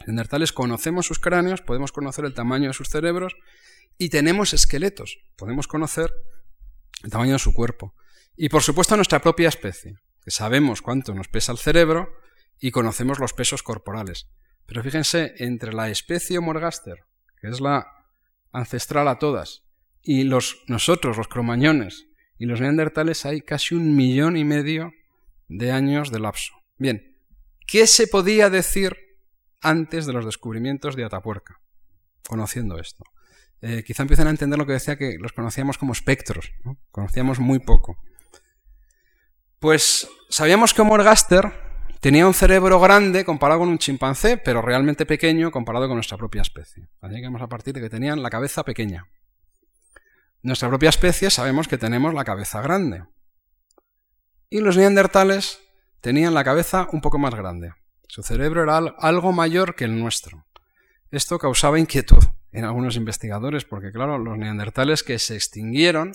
[0.00, 3.34] Neandertales conocemos sus cráneos, podemos conocer el tamaño de sus cerebros
[3.96, 6.12] y tenemos esqueletos, podemos conocer
[7.02, 7.94] el tamaño de su cuerpo.
[8.36, 9.96] Y por supuesto nuestra propia especie,
[10.30, 12.12] sabemos cuánto nos pesa el cerebro
[12.58, 14.28] y conocemos los pesos corporales.
[14.66, 17.04] Pero fíjense, entre la especie Morgaster,
[17.40, 17.86] que es la
[18.52, 19.64] ancestral a todas,
[20.02, 22.06] y los, nosotros, los cromañones,
[22.38, 24.92] y los neandertales hay casi un millón y medio
[25.48, 26.54] de años de lapso.
[26.76, 27.16] Bien,
[27.66, 28.96] ¿qué se podía decir
[29.60, 31.60] antes de los descubrimientos de Atapuerca,
[32.26, 33.04] conociendo esto.
[33.60, 36.52] Eh, quizá empiecen a entender lo que decía que los conocíamos como espectros,
[36.90, 37.98] conocíamos muy poco.
[39.60, 41.52] Pues sabíamos que Morgaster
[42.00, 46.42] tenía un cerebro grande comparado con un chimpancé, pero realmente pequeño comparado con nuestra propia
[46.42, 46.88] especie.
[47.00, 49.06] Así que vamos a partir de que tenían la cabeza pequeña.
[50.42, 53.04] Nuestra propia especie sabemos que tenemos la cabeza grande.
[54.48, 55.58] Y los neandertales
[56.00, 57.74] tenían la cabeza un poco más grande.
[58.06, 60.46] Su cerebro era algo mayor que el nuestro.
[61.10, 66.12] Esto causaba inquietud en algunos investigadores, porque claro, los neandertales que se extinguieron,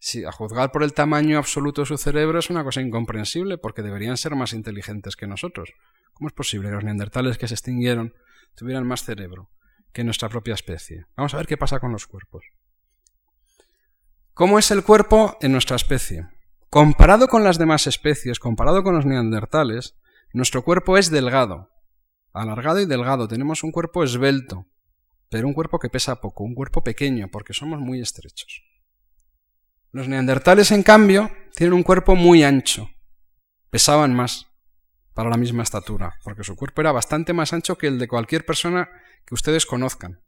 [0.00, 3.82] si a juzgar por el tamaño absoluto de su cerebro es una cosa incomprensible, porque
[3.82, 5.74] deberían ser más inteligentes que nosotros.
[6.14, 8.14] ¿Cómo es posible que los neandertales que se extinguieron
[8.56, 9.50] tuvieran más cerebro
[9.92, 11.04] que nuestra propia especie?
[11.16, 12.46] Vamos a ver qué pasa con los cuerpos.
[14.32, 16.28] ¿Cómo es el cuerpo en nuestra especie?
[16.70, 19.98] Comparado con las demás especies, comparado con los neandertales,
[20.32, 21.68] nuestro cuerpo es delgado,
[22.32, 23.28] alargado y delgado.
[23.28, 24.66] Tenemos un cuerpo esbelto,
[25.28, 28.62] pero un cuerpo que pesa poco, un cuerpo pequeño, porque somos muy estrechos.
[29.92, 32.88] Los neandertales, en cambio, tienen un cuerpo muy ancho.
[33.70, 34.46] Pesaban más
[35.14, 38.46] para la misma estatura, porque su cuerpo era bastante más ancho que el de cualquier
[38.46, 38.88] persona
[39.26, 40.22] que ustedes conozcan.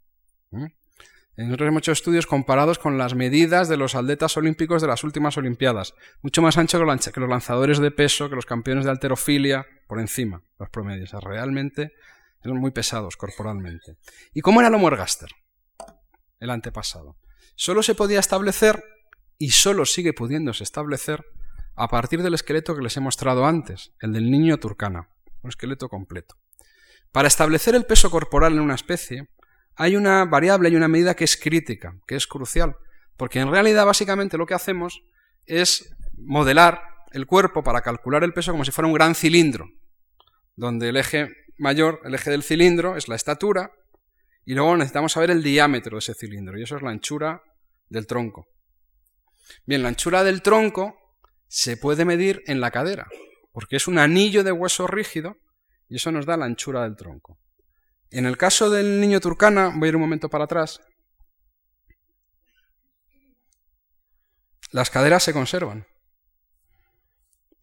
[1.37, 5.39] Nosotros hemos hecho estudios comparados con las medidas de los atletas olímpicos de las últimas
[5.39, 5.95] Olimpiadas.
[6.21, 10.43] Mucho más ancho que los lanzadores de peso, que los campeones de alterofilia, por encima,
[10.59, 11.13] los promedios.
[11.23, 11.93] realmente
[12.45, 13.97] eran muy pesados corporalmente.
[14.35, 15.31] ¿Y cómo era el Homo ergaster?
[16.39, 17.17] El antepasado.
[17.55, 18.85] Solo se podía establecer,
[19.43, 21.27] y solo sigue pudiéndose establecer,
[21.75, 25.09] a partir del esqueleto que les he mostrado antes, el del niño turcana,
[25.43, 26.37] un esqueleto completo.
[27.11, 29.31] Para establecer el peso corporal en una especie,
[29.75, 32.77] hay una variable, hay una medida que es crítica, que es crucial,
[33.17, 35.03] porque en realidad básicamente lo que hacemos
[35.47, 39.67] es modelar el cuerpo para calcular el peso como si fuera un gran cilindro,
[40.55, 43.73] donde el eje mayor, el eje del cilindro, es la estatura,
[44.45, 47.43] y luego necesitamos saber el diámetro de ese cilindro, y eso es la anchura
[47.89, 48.47] del tronco.
[49.67, 50.97] Bien, la anchura del tronco
[51.49, 53.07] se puede medir en la cadera,
[53.53, 55.37] porque es un anillo de hueso rígido,
[55.89, 57.39] y eso nos da la anchura del tronco.
[58.11, 60.81] En el caso del niño turcana, voy a ir un momento para atrás,
[64.71, 65.87] las caderas se conservan,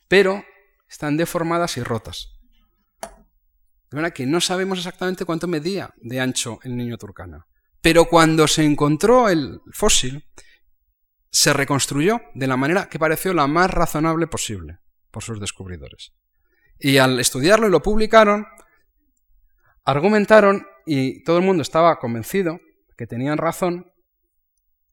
[0.08, 0.44] pero
[0.88, 2.40] están deformadas y rotas.
[3.02, 7.48] De manera que no sabemos exactamente cuánto medía de ancho el niño turcana.
[7.82, 10.28] Pero cuando se encontró el fósil,
[11.32, 14.80] se reconstruyó de la manera que pareció la más razonable posible
[15.12, 16.14] por sus descubridores.
[16.80, 18.48] Y al estudiarlo y lo publicaron,
[19.84, 22.60] argumentaron, y todo el mundo estaba convencido,
[22.98, 23.92] que tenían razón,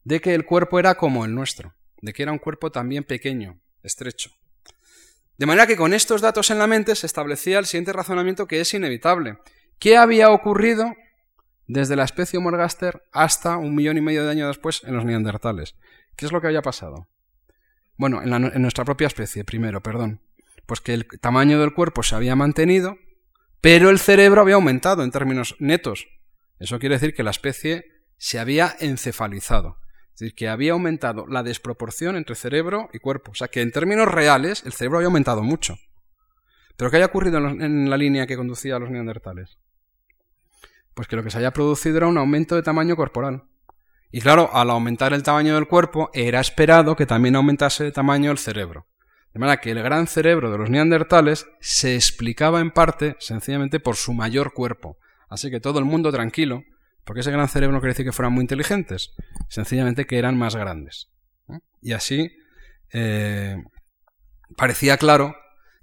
[0.03, 3.59] de que el cuerpo era como el nuestro, de que era un cuerpo también pequeño,
[3.83, 4.31] estrecho.
[5.37, 8.59] De manera que con estos datos en la mente se establecía el siguiente razonamiento que
[8.59, 9.37] es inevitable.
[9.79, 10.93] ¿Qué había ocurrido
[11.67, 15.75] desde la especie Morgaster hasta un millón y medio de años después en los neandertales?
[16.17, 17.07] ¿Qué es lo que había pasado?
[17.95, 20.21] Bueno, en, en nuestra propia especie, primero, perdón.
[20.65, 22.97] Pues que el tamaño del cuerpo se había mantenido,
[23.61, 26.07] pero el cerebro había aumentado en términos netos.
[26.59, 27.85] Eso quiere decir que la especie
[28.17, 29.77] se había encefalizado.
[30.13, 33.31] Es decir, que había aumentado la desproporción entre cerebro y cuerpo.
[33.31, 35.77] O sea, que en términos reales el cerebro había aumentado mucho.
[36.75, 39.59] ¿Pero qué había ocurrido en la línea que conducía a los neandertales?
[40.95, 43.43] Pues que lo que se había producido era un aumento de tamaño corporal.
[44.11, 48.29] Y claro, al aumentar el tamaño del cuerpo, era esperado que también aumentase el tamaño
[48.29, 48.87] del cerebro.
[49.33, 53.95] De manera que el gran cerebro de los neandertales se explicaba en parte sencillamente por
[53.95, 54.97] su mayor cuerpo.
[55.29, 56.63] Así que todo el mundo tranquilo,
[57.03, 59.13] porque ese gran cerebro no quiere decir que fueran muy inteligentes,
[59.49, 61.09] sencillamente que eran más grandes.
[61.81, 62.31] Y así
[62.93, 63.57] eh,
[64.55, 65.35] parecía claro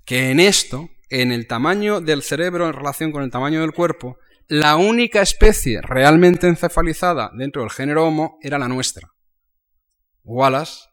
[0.05, 4.19] que en esto en el tamaño del cerebro en relación con el tamaño del cuerpo,
[4.49, 9.15] la única especie realmente encefalizada dentro del género Homo era la nuestra.
[10.23, 10.85] Wallace,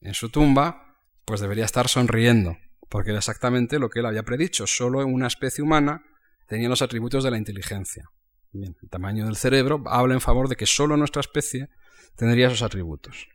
[0.00, 2.56] en su tumba, pues debería estar sonriendo,
[2.88, 4.66] porque era exactamente lo que él había predicho.
[4.66, 6.04] Solo una especie humana
[6.46, 8.08] tenía los atributos de la inteligencia.
[8.52, 11.68] Bien, el tamaño del cerebro habla en favor de que solo nuestra especie
[12.16, 13.28] tendría esos atributos.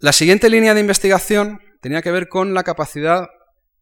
[0.00, 3.28] La siguiente línea de investigación tenía que ver con la capacidad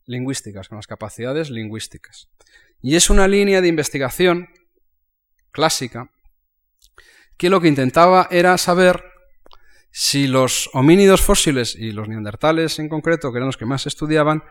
[0.07, 2.29] lingüística, con las capacidades lingüísticas.
[2.81, 4.49] Y es una línea de investigación
[5.51, 6.11] clásica
[7.37, 9.05] que lo que intentaba era saber
[9.91, 14.43] si los homínidos fósiles y los neandertales en concreto, que eran los que más estudiaban,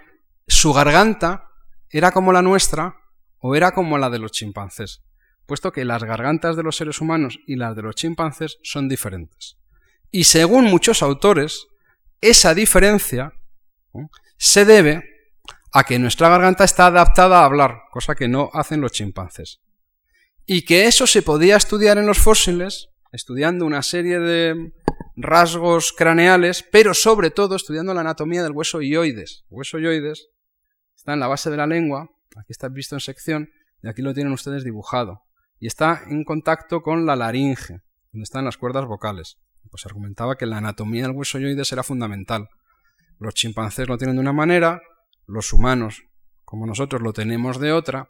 [0.48, 1.50] su garganta
[1.90, 2.96] era como la nuestra
[3.38, 5.04] o era como la de los chimpancés,
[5.46, 9.58] puesto que las gargantas de los seres humanos y las de los chimpancés son diferentes.
[10.12, 11.68] Y según muchos autores,
[12.22, 13.34] esa diferencia
[14.38, 15.15] se debe
[15.78, 19.60] a que nuestra garganta está adaptada a hablar, cosa que no hacen los chimpancés.
[20.46, 24.72] Y que eso se podía estudiar en los fósiles, estudiando una serie de
[25.18, 29.44] rasgos craneales, pero sobre todo estudiando la anatomía del hueso ioides.
[29.52, 30.30] El hueso ioides
[30.96, 33.50] está en la base de la lengua, aquí está visto en sección,
[33.84, 35.24] y aquí lo tienen ustedes dibujado.
[35.60, 37.82] Y está en contacto con la laringe,
[38.14, 39.40] donde están las cuerdas vocales.
[39.70, 42.48] Pues argumentaba que la anatomía del hueso ioides era fundamental.
[43.20, 44.82] Los chimpancés lo tienen de una manera,
[45.28, 46.04] los humanos,
[46.44, 48.10] como nosotros, lo tenemos de otra,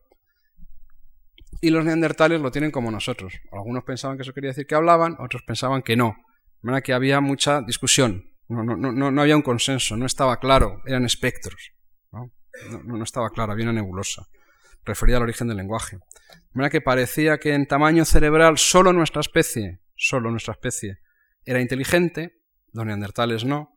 [1.62, 3.34] y los neandertales lo tienen como nosotros.
[3.52, 6.16] Algunos pensaban que eso quería decir que hablaban, otros pensaban que no.
[6.62, 10.40] De manera que había mucha discusión, no, no, no, no había un consenso, no estaba
[10.40, 11.72] claro, eran espectros.
[12.12, 12.32] ¿no?
[12.84, 14.28] No, estaba claro, había una nebulosa
[14.84, 15.98] referida al origen del lenguaje.
[15.98, 21.00] De manera que parecía que en tamaño cerebral solo nuestra especie, solo nuestra especie,
[21.44, 23.75] era inteligente, los neandertales no,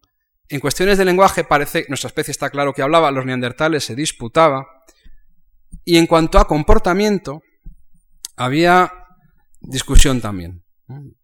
[0.48, 4.66] en cuestiones de lenguaje parece, nuestra especie está claro que hablaba, los neandertales se disputaba,
[5.84, 7.42] y en cuanto a comportamiento,
[8.36, 8.92] había
[9.60, 10.64] discusión también,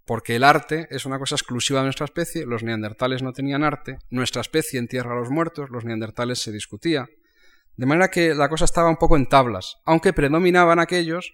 [0.04, 3.98] porque el arte es una cosa exclusiva de nuestra especie, los neandertales no tenían arte,
[4.10, 7.08] nuestra especie entierra a los muertos, los neandertales se discutía,
[7.76, 11.32] de manera que la cosa estaba un poco en tablas, aunque predominaban aquellos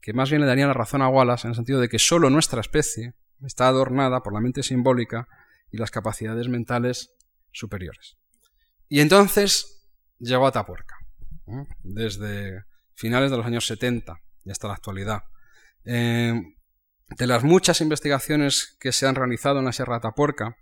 [0.00, 2.30] que más bien le darían la razón a Wallace en el sentido de que solo
[2.30, 5.28] nuestra especie está adornada por la mente simbólica
[5.70, 7.12] y las capacidades mentales
[7.52, 8.16] superiores.
[8.88, 9.86] Y entonces
[10.18, 10.96] llegó a Tapuerca,
[11.82, 15.22] desde finales de los años 70 y hasta la actualidad.
[15.84, 16.34] Eh,
[17.16, 20.56] de las muchas investigaciones que se han realizado en la Sierra de Tapuerca,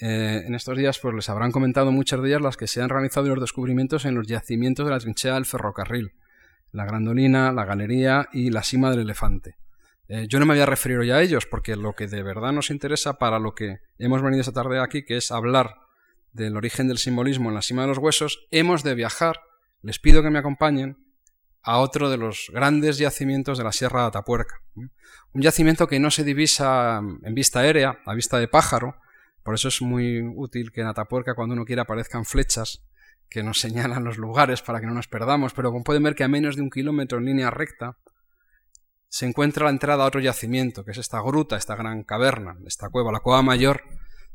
[0.00, 2.88] eh, en estos días pues les habrán comentado muchas de ellas las que se han
[2.88, 6.12] realizado y los descubrimientos en los yacimientos de la trinchera del ferrocarril,
[6.72, 9.56] la Grandolina, la Galería y la Cima del Elefante.
[10.08, 12.52] Eh, yo no me voy a referir hoy a ellos porque lo que de verdad
[12.52, 15.76] nos interesa para lo que hemos venido esta tarde aquí, que es hablar
[16.32, 19.40] del origen del simbolismo en la cima de los huesos, hemos de viajar,
[19.82, 20.96] les pido que me acompañen,
[21.62, 24.62] a otro de los grandes yacimientos de la Sierra de Atapuerca.
[24.74, 28.96] Un yacimiento que no se divisa en vista aérea, a vista de pájaro,
[29.42, 32.82] por eso es muy útil que en Atapuerca cuando uno quiera aparezcan flechas
[33.28, 36.24] que nos señalan los lugares para que no nos perdamos, pero como pueden ver que
[36.24, 37.98] a menos de un kilómetro en línea recta
[39.08, 42.88] se encuentra la entrada a otro yacimiento, que es esta gruta, esta gran caverna, esta
[42.90, 43.82] cueva, la cueva mayor,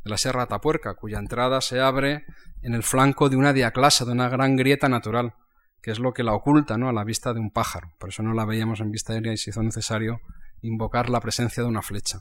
[0.05, 2.25] de la Sierra Atapuerca, cuya entrada se abre
[2.61, 5.33] en el flanco de una diaclasa, de una gran grieta natural,
[5.81, 6.87] que es lo que la oculta ¿no?
[6.87, 7.91] a la vista de un pájaro.
[7.97, 10.21] Por eso no la veíamos en vista aérea y se hizo necesario
[10.61, 12.19] invocar la presencia de una flecha.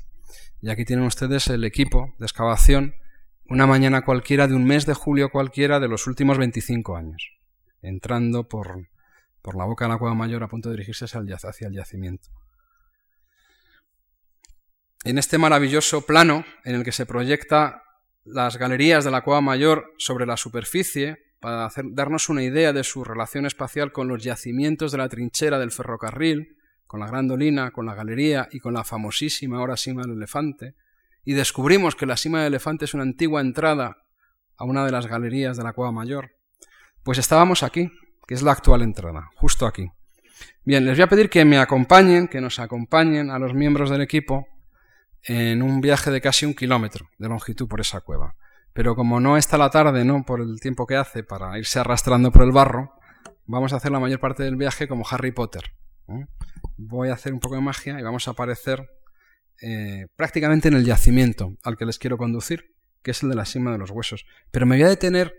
[0.63, 2.95] Y aquí tienen ustedes el equipo de excavación,
[3.49, 7.39] una mañana cualquiera de un mes de julio cualquiera de los últimos 25 años,
[7.83, 8.89] entrando por,
[9.43, 12.31] por la boca de la cueva mayor a punto de dirigirse hacia el yacimiento
[15.05, 17.83] en este maravilloso plano en el que se proyecta
[18.25, 23.05] las galerías de la Cueva Mayor sobre la superficie para darnos una idea de su
[23.05, 27.95] relación espacial con los yacimientos de la trinchera del ferrocarril, con la Grandolina, con la
[27.95, 30.75] galería y con la famosísima ahora cima del elefante,
[31.23, 33.99] y descubrimos que la cima del elefante es una antigua entrada
[34.57, 36.31] a una de las galerías de la Cueva Mayor,
[37.03, 37.91] pues estábamos aquí,
[38.27, 39.91] que es la actual entrada, justo aquí.
[40.65, 44.01] Bien, les voy a pedir que me acompañen, que nos acompañen a los miembros del
[44.01, 44.47] equipo
[45.25, 48.37] en un viaje de casi un kilómetro de longitud por esa cueva.
[48.73, 52.33] Pero como no está la tarde, no por el tiempo que hace para irse arrastrando
[52.33, 52.93] por el barro,
[53.47, 55.75] vamos a hacer la mayor parte del viaje como Harry Potter.
[56.77, 58.91] Voy a hacer un poco de magia y vamos a aparecer
[59.63, 63.45] eh, prácticamente en el yacimiento al que les quiero conducir, que es el de la
[63.45, 64.27] cima de los huesos.
[64.51, 65.35] Pero me voy a detener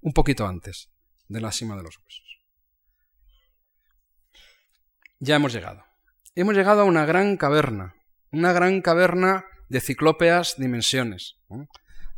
[0.00, 0.90] un poquito antes
[1.28, 2.40] de la cima de los huesos.
[5.20, 5.84] Ya hemos llegado.
[6.34, 7.94] Hemos llegado a una gran caverna,
[8.32, 11.36] una gran caverna de ciclópeas dimensiones.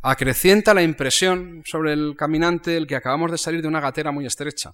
[0.01, 4.27] Acrecienta la impresión sobre el caminante el que acabamos de salir de una gatera muy
[4.27, 4.73] estrecha.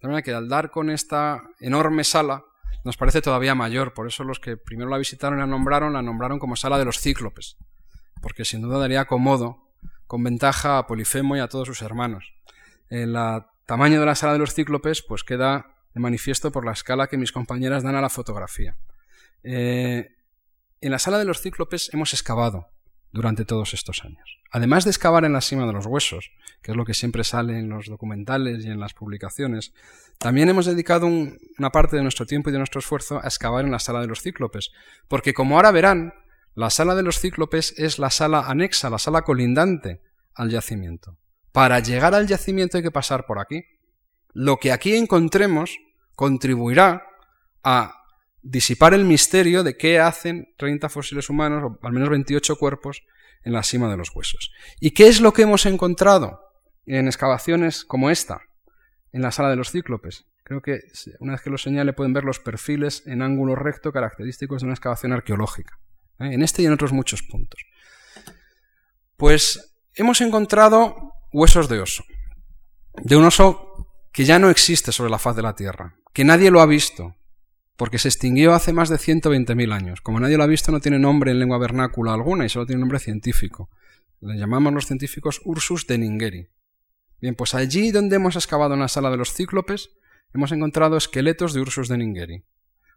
[0.00, 2.44] De manera que al dar con esta enorme sala
[2.84, 3.92] nos parece todavía mayor.
[3.92, 6.84] Por eso los que primero la visitaron y la nombraron, la nombraron como sala de
[6.84, 7.56] los cíclopes.
[8.22, 9.68] Porque sin duda daría cómodo,
[10.06, 12.32] con ventaja a Polifemo y a todos sus hermanos.
[12.88, 13.16] El
[13.66, 17.16] tamaño de la sala de los cíclopes pues queda de manifiesto por la escala que
[17.16, 18.76] mis compañeras dan a la fotografía.
[19.42, 20.17] Eh,
[20.80, 22.68] en la sala de los cíclopes hemos excavado
[23.12, 24.38] durante todos estos años.
[24.50, 26.30] Además de excavar en la cima de los huesos,
[26.62, 29.72] que es lo que siempre sale en los documentales y en las publicaciones,
[30.18, 33.70] también hemos dedicado una parte de nuestro tiempo y de nuestro esfuerzo a excavar en
[33.70, 34.70] la sala de los cíclopes,
[35.06, 36.14] porque como ahora verán,
[36.54, 40.02] la sala de los cíclopes es la sala anexa, la sala colindante
[40.34, 41.18] al yacimiento.
[41.52, 43.64] Para llegar al yacimiento hay que pasar por aquí.
[44.32, 45.78] Lo que aquí encontremos
[46.14, 47.06] contribuirá
[47.62, 47.97] a
[48.50, 53.02] disipar el misterio de qué hacen 30 fósiles humanos, o al menos 28 cuerpos,
[53.44, 54.52] en la cima de los huesos.
[54.80, 56.40] ¿Y qué es lo que hemos encontrado
[56.86, 58.40] en excavaciones como esta,
[59.12, 60.24] en la sala de los cíclopes?
[60.44, 60.80] Creo que
[61.20, 64.74] una vez que lo señale pueden ver los perfiles en ángulo recto característicos de una
[64.74, 65.78] excavación arqueológica,
[66.18, 66.32] ¿eh?
[66.32, 67.60] en este y en otros muchos puntos.
[69.18, 72.02] Pues hemos encontrado huesos de oso,
[72.94, 76.50] de un oso que ya no existe sobre la faz de la Tierra, que nadie
[76.50, 77.14] lo ha visto,
[77.78, 80.00] porque se extinguió hace más de 120.000 años.
[80.00, 82.80] Como nadie lo ha visto, no tiene nombre en lengua vernácula alguna y solo tiene
[82.80, 83.70] nombre científico.
[84.20, 86.48] Le llamamos los científicos Ursus de Ningeri.
[87.20, 89.90] Bien, pues allí donde hemos excavado en la sala de los cíclopes,
[90.34, 92.44] hemos encontrado esqueletos de Ursus de Ningeri.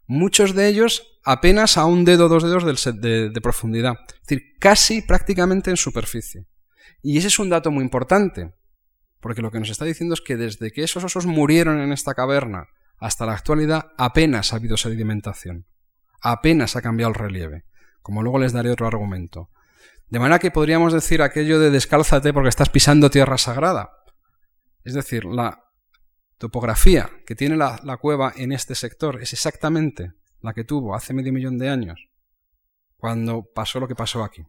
[0.08, 4.00] Muchos de ellos apenas a un dedo, dos dedos de, de profundidad.
[4.08, 6.46] Es decir, casi prácticamente en superficie.
[7.02, 8.52] Y ese es un dato muy importante,
[9.20, 12.14] porque lo que nos está diciendo es que desde que esos osos murieron en esta
[12.14, 12.66] caverna
[13.02, 15.66] hasta la actualidad apenas ha habido sedimentación,
[16.20, 17.64] apenas ha cambiado el relieve,
[18.00, 19.50] como luego les daré otro argumento.
[20.08, 23.90] De manera que podríamos decir aquello de descálzate porque estás pisando tierra sagrada.
[24.84, 25.64] Es decir, la
[26.38, 31.32] topografía que tiene la, cueva en este sector es exactamente la que tuvo hace medio
[31.32, 32.08] millón de años,
[32.96, 34.44] cuando pasó lo que pasó aquí.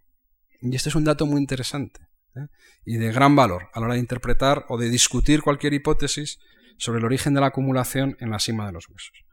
[0.62, 2.02] Y este es un dato muy interesante
[2.36, 2.48] ¿eh?
[2.86, 6.38] y de gran valor a la hora de interpretar o de discutir cualquier hipótesis
[6.78, 9.26] sobre el origen de la acumulación en la cima de los huesos.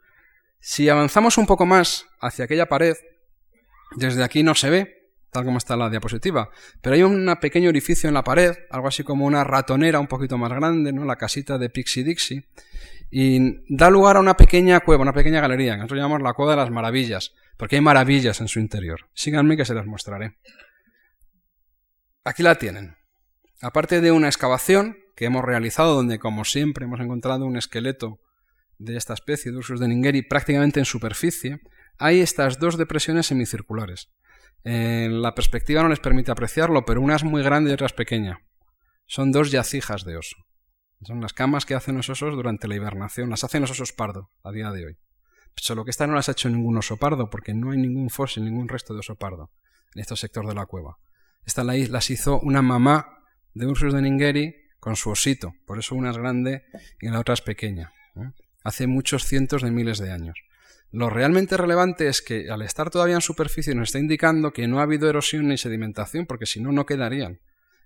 [0.61, 2.97] Si avanzamos un poco más hacia aquella pared,
[3.97, 6.51] desde aquí no se ve, tal como está la diapositiva,
[6.83, 10.37] pero hay un pequeño orificio en la pared, algo así como una ratonera un poquito
[10.39, 11.05] más grande, ¿no?
[11.05, 12.49] la casita de Pixie Dixie,
[13.11, 16.53] y da lugar a una pequeña cueva, una pequeña galería, que nosotros llamamos la cueva
[16.53, 19.09] de las maravillas, porque hay maravillas en su interior.
[19.15, 20.37] Síganme que se las mostraré.
[22.25, 22.97] Aquí la tienen.
[23.61, 28.21] Aparte de una excavación, que hemos realizado, donde como siempre hemos encontrado un esqueleto
[28.79, 31.61] de esta especie de Ursus de Ningeri prácticamente en superficie,
[31.99, 34.09] hay estas dos depresiones semicirculares.
[34.65, 37.93] En la perspectiva no les permite apreciarlo, pero una es muy grande y otra es
[37.93, 38.41] pequeña.
[39.05, 40.37] Son dos yacijas de oso.
[41.03, 43.29] Son las camas que hacen los osos durante la hibernación.
[43.29, 44.97] Las hacen los osos pardo a día de hoy.
[45.55, 48.43] Solo que esta no las ha hecho ningún oso pardo, porque no hay ningún fósil,
[48.47, 49.51] ningún resto de oso pardo
[49.95, 50.97] en este sector de la cueva.
[51.45, 53.19] Esta las hizo una mamá
[53.53, 55.55] de Ursus de Ningeri con su osito.
[55.67, 56.65] Por eso una es grande
[57.01, 57.93] y la otra es pequeña.
[58.65, 60.39] Hace muchos cientos de miles de años.
[60.91, 64.81] Lo realmente relevante es que al estar todavía en superficie nos está indicando que no
[64.81, 67.41] ha habido erosión ni sedimentación, porque si no, no quedarían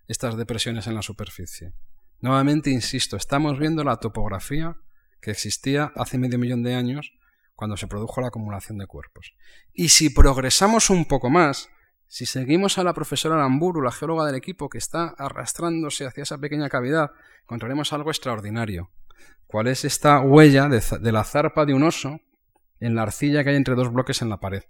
[0.09, 1.75] estas depresiones en la superficie.
[2.21, 4.77] Nuevamente, insisto, estamos viendo la topografía
[5.21, 7.13] que existía hace medio millón de años
[7.55, 9.35] cuando se produjo la acumulación de cuerpos.
[9.73, 11.69] Y si progresamos un poco más,
[12.07, 16.39] si seguimos a la profesora Lamburu, la geóloga del equipo, que está arrastrándose hacia esa
[16.39, 17.11] pequeña cavidad,
[17.43, 18.91] encontraremos algo extraordinario.
[19.47, 22.21] ¿Cuál es esta huella de, la zarpa de un oso
[22.81, 24.65] en la arcilla que hay entre dos bloques en la pared?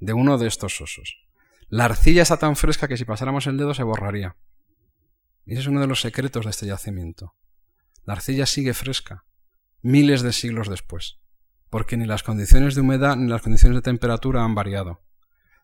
[0.00, 1.18] De uno de estos osos.
[1.68, 4.36] La arcilla está tan fresca que si pasáramos el dedo se borraría.
[5.44, 7.34] Y ese es uno de los secretos de este yacimiento.
[8.04, 9.24] La arcilla sigue fresca,
[9.80, 11.20] miles de siglos después,
[11.70, 15.02] porque ni las condiciones de humedad ni las condiciones de temperatura han variado.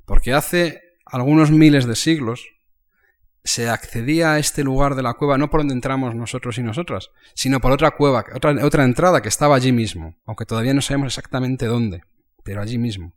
[0.04, 2.46] Porque hace algunos miles de siglos,
[3.44, 7.10] se accedía a este lugar de la cueva no por donde entramos nosotros y nosotras,
[7.34, 11.66] sino por otra cueva, otra, entrada que estaba allí mismo, aunque todavía no sabemos exactamente
[11.66, 12.02] dónde,
[12.44, 13.14] pero allí mismo.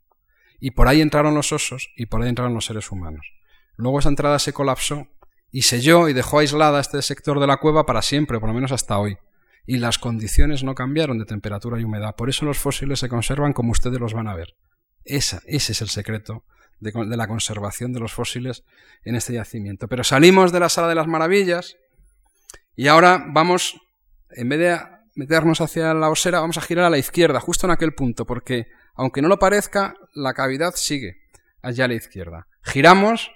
[0.60, 3.28] Y por ahí entraron los osos y por ahí entraron los seres humanos.
[3.76, 5.08] Luego esa entrada se colapsó
[5.52, 8.72] y selló y dejó aislada este sector de la cueva para siempre, por lo menos
[8.72, 9.18] hasta hoy.
[9.66, 12.16] Y las condiciones no cambiaron de temperatura y humedad.
[12.16, 14.56] Por eso los fósiles se conservan como ustedes los van a ver.
[15.04, 16.46] Esa, ese es el secreto
[16.82, 18.64] de, la conservación de los fósiles
[19.04, 19.88] en este yacimiento.
[19.88, 21.78] Pero salimos de la sala de las maravillas
[22.76, 23.80] y ahora vamos,
[24.32, 24.80] en vez de
[25.16, 28.68] meternos hacia la osera, vamos a girar a la izquierda, justo en aquel punto, porque
[28.96, 31.22] aunque no lo parezca, la cavidad sigue
[31.62, 32.48] allá a la izquierda.
[32.64, 33.32] Giramos,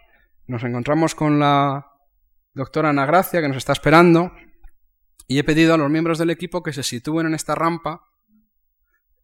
[0.48, 1.86] nos encontramos con la
[2.54, 4.32] doctora Ana Gracia, que nos está esperando,
[5.28, 8.02] y he pedido a los miembros del equipo que se sitúen en esta rampa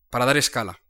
[0.09, 0.80] para dar escala.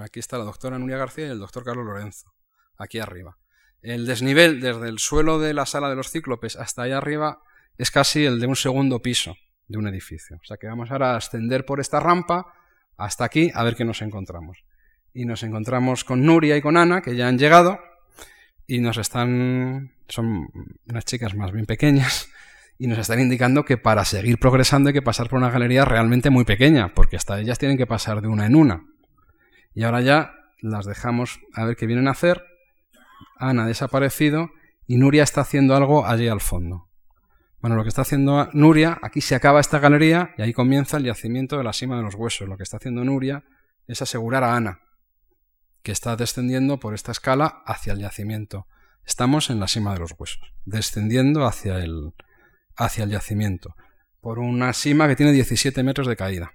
[0.00, 2.32] Aquí está la doctora Nuria García y el doctor Carlos Lorenzo,
[2.76, 3.38] aquí arriba.
[3.80, 7.40] El desnivel desde el suelo de la sala de los cíclopes hasta allá arriba
[7.78, 9.36] es casi el de un segundo piso
[9.66, 10.38] de un edificio.
[10.40, 12.54] O sea que vamos ahora a ascender por esta rampa
[12.96, 14.64] hasta aquí a ver qué nos encontramos.
[15.14, 17.80] Y nos encontramos con Nuria y con Ana, que ya han llegado,
[18.66, 20.48] y nos están, son
[20.88, 22.30] unas chicas más bien pequeñas,
[22.78, 26.30] y nos están indicando que para seguir progresando hay que pasar por una galería realmente
[26.30, 28.86] muy pequeña, porque hasta ellas tienen que pasar de una en una.
[29.74, 32.44] Y ahora ya las dejamos a ver qué vienen a hacer.
[33.36, 34.50] Ana ha desaparecido
[34.86, 36.88] y Nuria está haciendo algo allí al fondo.
[37.60, 41.04] Bueno, lo que está haciendo Nuria, aquí se acaba esta galería y ahí comienza el
[41.04, 42.48] yacimiento de la cima de los huesos.
[42.48, 43.44] Lo que está haciendo Nuria
[43.86, 44.80] es asegurar a Ana,
[45.82, 48.66] que está descendiendo por esta escala hacia el yacimiento.
[49.04, 52.14] Estamos en la cima de los huesos, descendiendo hacia el,
[52.76, 53.76] hacia el yacimiento,
[54.20, 56.54] por una cima que tiene 17 metros de caída.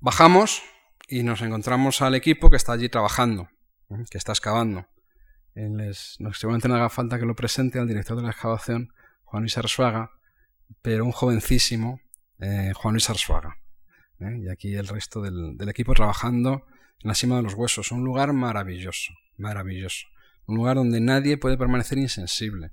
[0.00, 0.62] Bajamos
[1.08, 3.48] y nos encontramos al equipo que está allí trabajando,
[3.90, 4.04] ¿eh?
[4.10, 4.86] que está excavando.
[5.54, 8.92] No, seguramente no haga falta que lo presente al director de la excavación,
[9.24, 10.10] Juan Luis Arzuaga,
[10.82, 12.00] pero un jovencísimo
[12.40, 13.56] eh, Juan Luis Arzuaga.
[14.20, 14.38] ¿eh?
[14.40, 16.66] Y aquí el resto del, del, equipo trabajando
[17.02, 17.92] en la cima de los huesos.
[17.92, 20.06] Un lugar maravilloso, maravilloso.
[20.46, 22.72] Un lugar donde nadie puede permanecer insensible.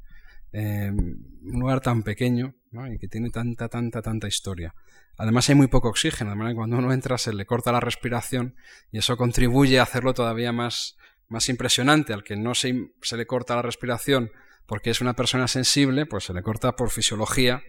[0.54, 2.56] Eh, un lugar tan pequeño
[2.94, 4.74] y que tiene tanta, tanta, tanta historia.
[5.18, 8.56] Además hay muy poco oxígeno, de que cuando uno entra se le corta la respiración
[8.92, 10.98] y eso contribuye a hacerlo todavía más,
[11.28, 12.14] más impresionante.
[12.14, 14.32] Al que no se, se le corta la respiración
[14.66, 17.62] porque es una persona sensible, pues se le corta por fisiología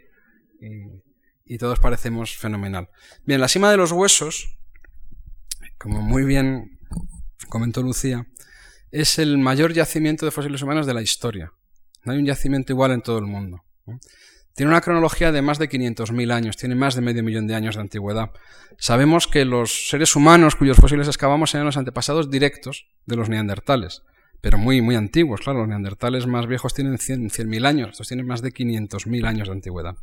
[1.44, 2.88] y todos parecemos fenomenal.
[3.24, 4.56] Bien, la cima de los huesos,
[5.78, 6.78] como muy bien
[7.48, 8.26] comentó Lucía,
[8.90, 11.52] es el mayor yacimiento de fósiles humanos de la historia.
[12.04, 13.62] No hay un yacimiento igual en todo el mundo.
[14.54, 17.76] Tiene una cronología de más de 500.000 años, tiene más de medio millón de años
[17.76, 18.30] de antigüedad.
[18.76, 24.02] Sabemos que los seres humanos cuyos fósiles excavamos eran los antepasados directos de los neandertales,
[24.42, 25.40] pero muy, muy antiguos.
[25.40, 29.54] Claro, los neandertales más viejos tienen 100.000 años, estos tienen más de 500.000 años de
[29.54, 29.96] antigüedad.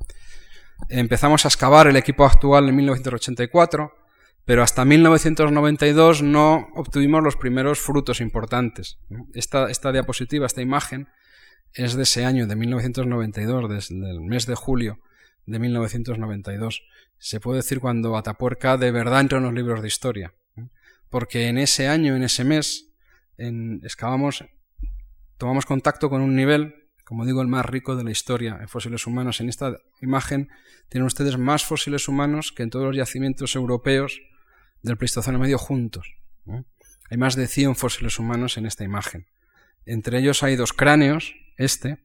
[0.87, 3.93] Empezamos a excavar el equipo actual en 1984,
[4.45, 8.97] pero hasta 1992 no obtuvimos los primeros frutos importantes.
[9.33, 11.07] Esta, esta diapositiva, esta imagen,
[11.73, 14.99] es de ese año, de 1992, desde el mes de julio
[15.45, 16.83] de 1992.
[17.17, 20.33] Se puede decir cuando Atapuerca de verdad entró en los libros de historia.
[21.09, 22.91] Porque en ese año, en ese mes,
[23.37, 24.45] en, excavamos,
[25.37, 29.07] tomamos contacto con un nivel, como digo, el más rico de la historia en fósiles
[29.07, 29.41] humanos.
[29.41, 30.49] En esta imagen
[30.87, 34.21] tienen ustedes más fósiles humanos que en todos los yacimientos europeos
[34.83, 36.15] del Pleistoceno medio juntos.
[37.09, 39.27] Hay más de 100 fósiles humanos en esta imagen.
[39.85, 41.99] Entre ellos hay dos cráneos, este,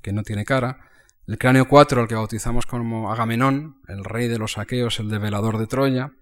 [0.00, 0.88] que no tiene cara,
[1.26, 5.58] el cráneo 4, el que bautizamos como Agamenón, el rey de los aqueos, el develador
[5.58, 6.12] de Troya,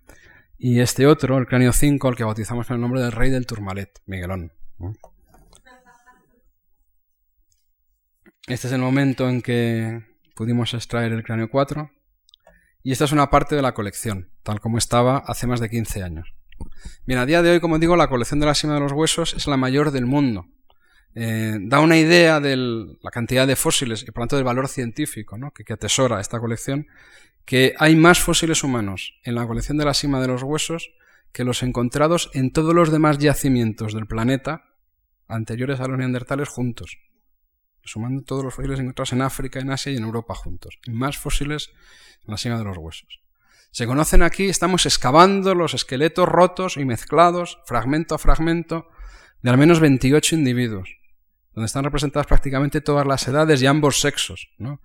[0.59, 3.47] y este otro, el cráneo 5, el que bautizamos con el nombre del rey del
[3.47, 4.53] Turmalet, Miguelón.
[8.47, 10.03] Este es el momento en que
[10.35, 11.91] pudimos extraer el cráneo 4,
[12.83, 16.03] y esta es una parte de la colección, tal como estaba hace más de 15
[16.03, 16.35] años.
[17.05, 19.35] Bien, a día de hoy, como digo, la colección de la cima de los huesos
[19.35, 20.47] es la mayor del mundo.
[21.15, 24.69] Eh, da una idea de la cantidad de fósiles y por lo tanto del valor
[24.69, 26.87] científico que, que, atesora esta colección,
[27.45, 30.91] que hay más fósiles humanos en la colección de la cima de los huesos
[31.33, 34.65] que los encontrados en todos los demás yacimientos del planeta
[35.29, 36.99] anteriores a los neandertales juntos,
[37.85, 40.79] sumando todos los fósiles encontrados en África, en Asia y en Europa juntos.
[40.89, 41.71] Más fósiles
[42.27, 43.21] en la cima de los huesos.
[43.71, 48.87] Se conocen aquí, estamos excavando los esqueletos rotos y mezclados, fragmento a fragmento,
[49.41, 50.99] de al menos 28 individuos,
[51.55, 54.81] donde están representadas prácticamente todas las edades y ambos sexos, ¿no?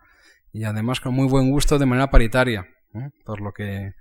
[0.57, 2.67] y además con muy buen gusto de manera paritaria,
[3.25, 3.93] por, lo que,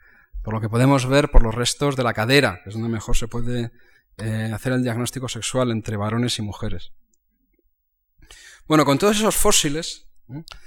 [0.43, 3.17] por lo que podemos ver por los restos de la cadera, que es donde mejor
[3.17, 3.73] se puede
[4.17, 6.93] eh, hacer el diagnóstico sexual entre varones y mujeres.
[8.67, 10.09] Bueno, con todos esos fósiles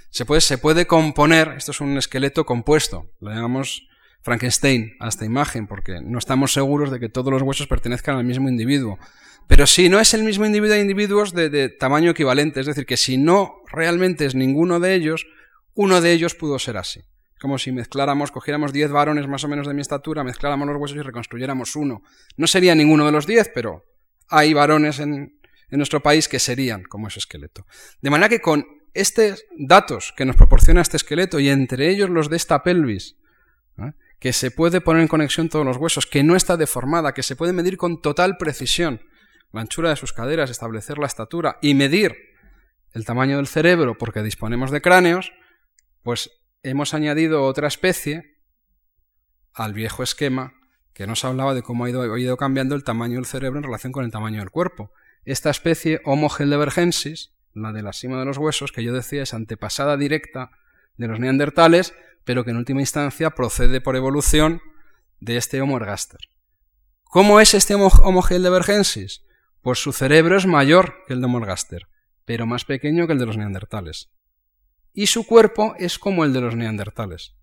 [0.09, 3.87] se, puede, se puede componer, esto es un esqueleto compuesto, lo llamamos
[4.21, 8.25] Frankenstein a esta imagen, porque no estamos seguros de que todos los huesos pertenezcan al
[8.25, 8.99] mismo individuo.
[9.47, 12.85] Pero si no es el mismo individuo, hay individuos de, de, tamaño equivalente, es decir,
[12.85, 15.25] que si no realmente es ninguno de ellos,
[15.73, 17.01] uno de ellos pudo ser así.
[17.39, 20.97] Como si mezcláramos, cogiéramos diez varones más o menos de mi estatura, mezcláramos los huesos
[20.97, 22.03] y reconstruyéramos uno.
[22.37, 23.85] No sería ninguno de los diez, pero
[24.27, 27.65] hay varones en, en nuestro país que serían como ese esqueleto.
[28.01, 32.29] De manera que con estos datos que nos proporciona este esqueleto y entre ellos los
[32.29, 33.15] de esta pelvis,
[33.77, 33.93] ¿eh?
[34.19, 37.35] que se puede poner en conexión todos los huesos, que no está deformada, que se
[37.35, 39.01] puede medir con total precisión
[39.51, 42.15] la anchura de sus caderas, establecer la estatura y medir
[42.93, 45.31] el tamaño del cerebro porque disponemos de cráneos,
[46.03, 46.31] pues
[46.63, 48.37] hemos añadido otra especie
[49.53, 50.53] al viejo esquema
[50.93, 54.05] que nos hablaba de cómo ha ido, cambiando el tamaño del cerebro en relación con
[54.05, 54.91] el tamaño del cuerpo.
[55.23, 59.33] Esta especie Homo heidelbergensis, la de la cima de los huesos, que yo decía es
[59.33, 60.51] antepasada directa
[60.97, 61.93] de los neandertales,
[62.25, 64.61] pero que en última instancia procede por evolución
[65.19, 66.19] de este Homo ergaster.
[67.03, 69.23] ¿Cómo es este Homo heidelbergensis?
[69.61, 71.87] Pues su cerebro es mayor que el de Homo ergaster,
[72.25, 74.09] pero más pequeño que el de los neandertales.
[74.93, 77.35] Y su cuerpo es como el de los neandertales.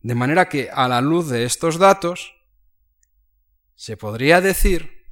[0.00, 2.34] De manera que, a la luz de estos datos,
[3.74, 5.04] se podría decir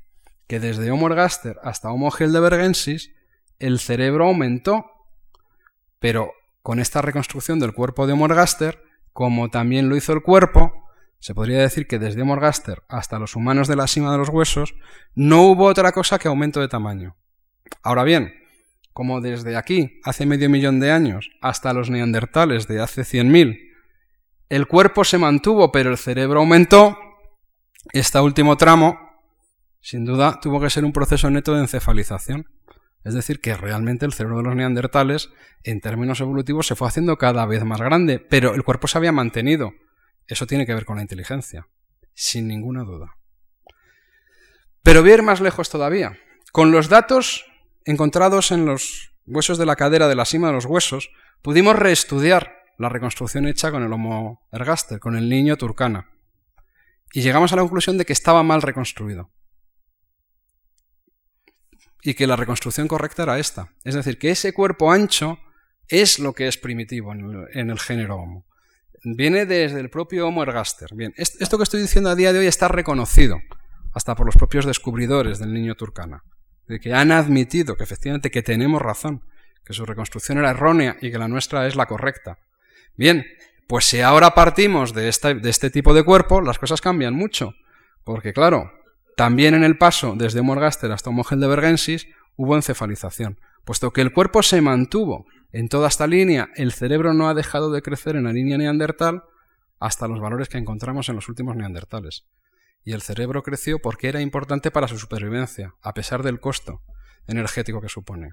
[0.46, 3.12] que desde Homo ergaster hasta Homo heidelbergensis
[3.58, 4.86] el cerebro aumentó,
[5.98, 6.32] pero
[6.62, 8.82] con esta reconstrucción del cuerpo de Homo ergaster,
[9.12, 10.85] como también lo hizo el cuerpo,
[11.18, 14.28] se podría decir que desde Homo ergaster hasta los humanos de la cima de los
[14.28, 14.74] huesos
[15.14, 17.16] no hubo otra cosa que aumento de tamaño.
[17.82, 18.34] Ahora bien,
[18.92, 23.58] como desde aquí, hace medio millón de años, hasta los neandertales de hace 100.000,
[24.48, 26.96] el cuerpo se mantuvo, pero el cerebro aumentó.
[27.92, 28.98] Este último tramo,
[29.80, 32.46] sin duda, tuvo que ser un proceso neto de encefalización.
[33.04, 35.30] Es decir, que realmente el cerebro de los neandertales,
[35.62, 39.12] en términos evolutivos, se fue haciendo cada vez más grande, pero el cuerpo se había
[39.12, 39.72] mantenido.
[40.26, 41.68] Eso tiene que ver con la inteligencia,
[42.14, 43.16] sin ninguna duda.
[44.82, 46.18] Pero voy a ir más lejos todavía.
[46.52, 47.44] Con los datos
[47.84, 51.10] encontrados en los huesos de la cadera de la cima de los huesos,
[51.42, 56.10] pudimos reestudiar la reconstrucción hecha con el Homo ergaster, con el niño turcana.
[57.12, 59.30] Y llegamos a la conclusión de que estaba mal reconstruido.
[62.02, 63.72] Y que la reconstrucción correcta era esta.
[63.84, 65.38] Es decir, que ese cuerpo ancho
[65.88, 68.45] es lo que es primitivo en el, género Homo.
[69.08, 70.88] Viene desde el propio Homo ergaster.
[70.92, 73.38] Bien, esto que estoy diciendo a día de hoy está reconocido
[73.94, 76.24] hasta por los propios descubridores del niño turcana,
[76.66, 79.22] de que han admitido que efectivamente que tenemos razón,
[79.64, 82.38] que su reconstrucción era errónea y que la nuestra es la correcta.
[82.96, 83.24] Bien,
[83.68, 87.54] pues si ahora partimos de, este tipo de cuerpo, las cosas cambian mucho.
[88.02, 88.72] Porque claro,
[89.16, 93.38] también en el paso desde Morgaster hasta de Bergensis hubo encefalización.
[93.64, 97.70] Puesto que el cuerpo se mantuvo en toda esta línea, el cerebro no ha dejado
[97.70, 99.24] de crecer en la línea neandertal
[99.78, 102.26] hasta los valores que encontramos en los últimos neandertales.
[102.84, 106.82] Y el cerebro creció porque era importante para su supervivencia, a pesar del costo
[107.26, 108.30] energético que supone.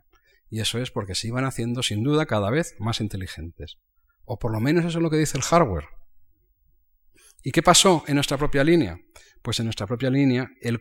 [0.50, 3.78] Y eso es porque se iban haciendo sin duda cada vez más inteligentes.
[4.26, 5.86] O por lo menos eso es lo que dice el hardware.
[7.44, 9.00] ¿Y qué pasó en nuestra propia línea?
[9.42, 10.80] Pues en nuestra propia línea el,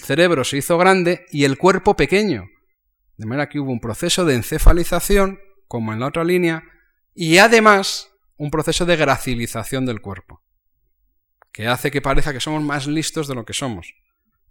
[0.00, 2.46] cerebro se hizo grande y el cuerpo pequeño.
[3.16, 6.64] De manera que hubo un proceso de encefalización, como en la otra línea,
[7.14, 10.42] y además un proceso de gracilización del cuerpo,
[11.52, 13.94] que hace que parezca que somos más listos de lo que somos,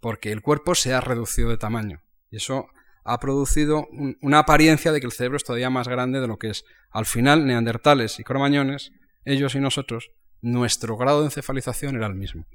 [0.00, 2.02] porque el cuerpo se ha reducido de tamaño.
[2.30, 2.68] Y eso
[3.04, 3.88] ha producido
[4.20, 6.64] una apariencia de que el cerebro es todavía más grande de lo que es.
[6.90, 8.92] Al final, neandertales y cromañones,
[9.24, 10.10] ellos y nosotros,
[10.42, 12.46] nuestro grado de encefalización era el mismo.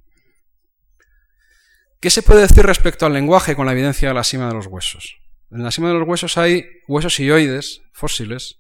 [1.99, 4.67] ¿Qué se puede decir respecto al lenguaje con la evidencia de la cima de los
[4.67, 5.22] huesos?
[5.53, 8.59] En la cima de los huesos hay huesos ioides, fósiles,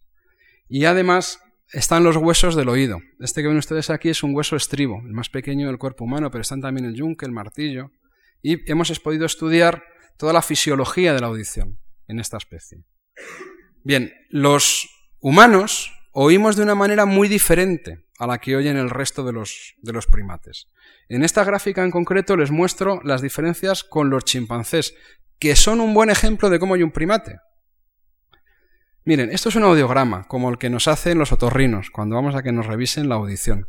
[0.69, 1.39] y además
[1.71, 2.99] están los huesos del oído.
[3.19, 6.29] Este que ven ustedes aquí es un hueso estribo, el más pequeño del cuerpo humano,
[6.29, 7.89] pero están también el yunque, el martillo,
[8.43, 9.83] y hemos podido estudiar
[10.17, 12.83] toda la fisiología de la audición en esta especie.
[13.83, 14.87] Bien, los
[15.19, 19.73] humanos oímos de una manera muy diferente a la que oyen el resto de los,
[19.81, 20.67] de los primates.
[21.09, 24.95] En esta gráfica en concreto les muestro las diferencias con los chimpancés,
[25.39, 27.39] que son un buen ejemplo de cómo hay un primate.
[29.05, 32.43] Miren, esto es un audiograma, como el que nos hacen los otorrinos cuando vamos a
[32.43, 33.67] que nos revisen la audición.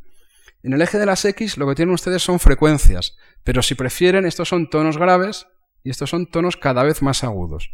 [0.62, 4.26] En el eje de las X lo que tienen ustedes son frecuencias, pero si prefieren
[4.26, 5.46] estos son tonos graves
[5.82, 7.70] y estos son tonos cada vez más agudos.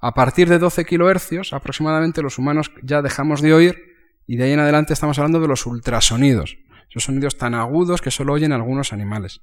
[0.00, 3.91] A partir de 12 kHz aproximadamente los humanos ya dejamos de oír
[4.32, 6.56] y de ahí en adelante estamos hablando de los ultrasonidos,
[6.88, 9.42] esos sonidos tan agudos que solo oyen algunos animales.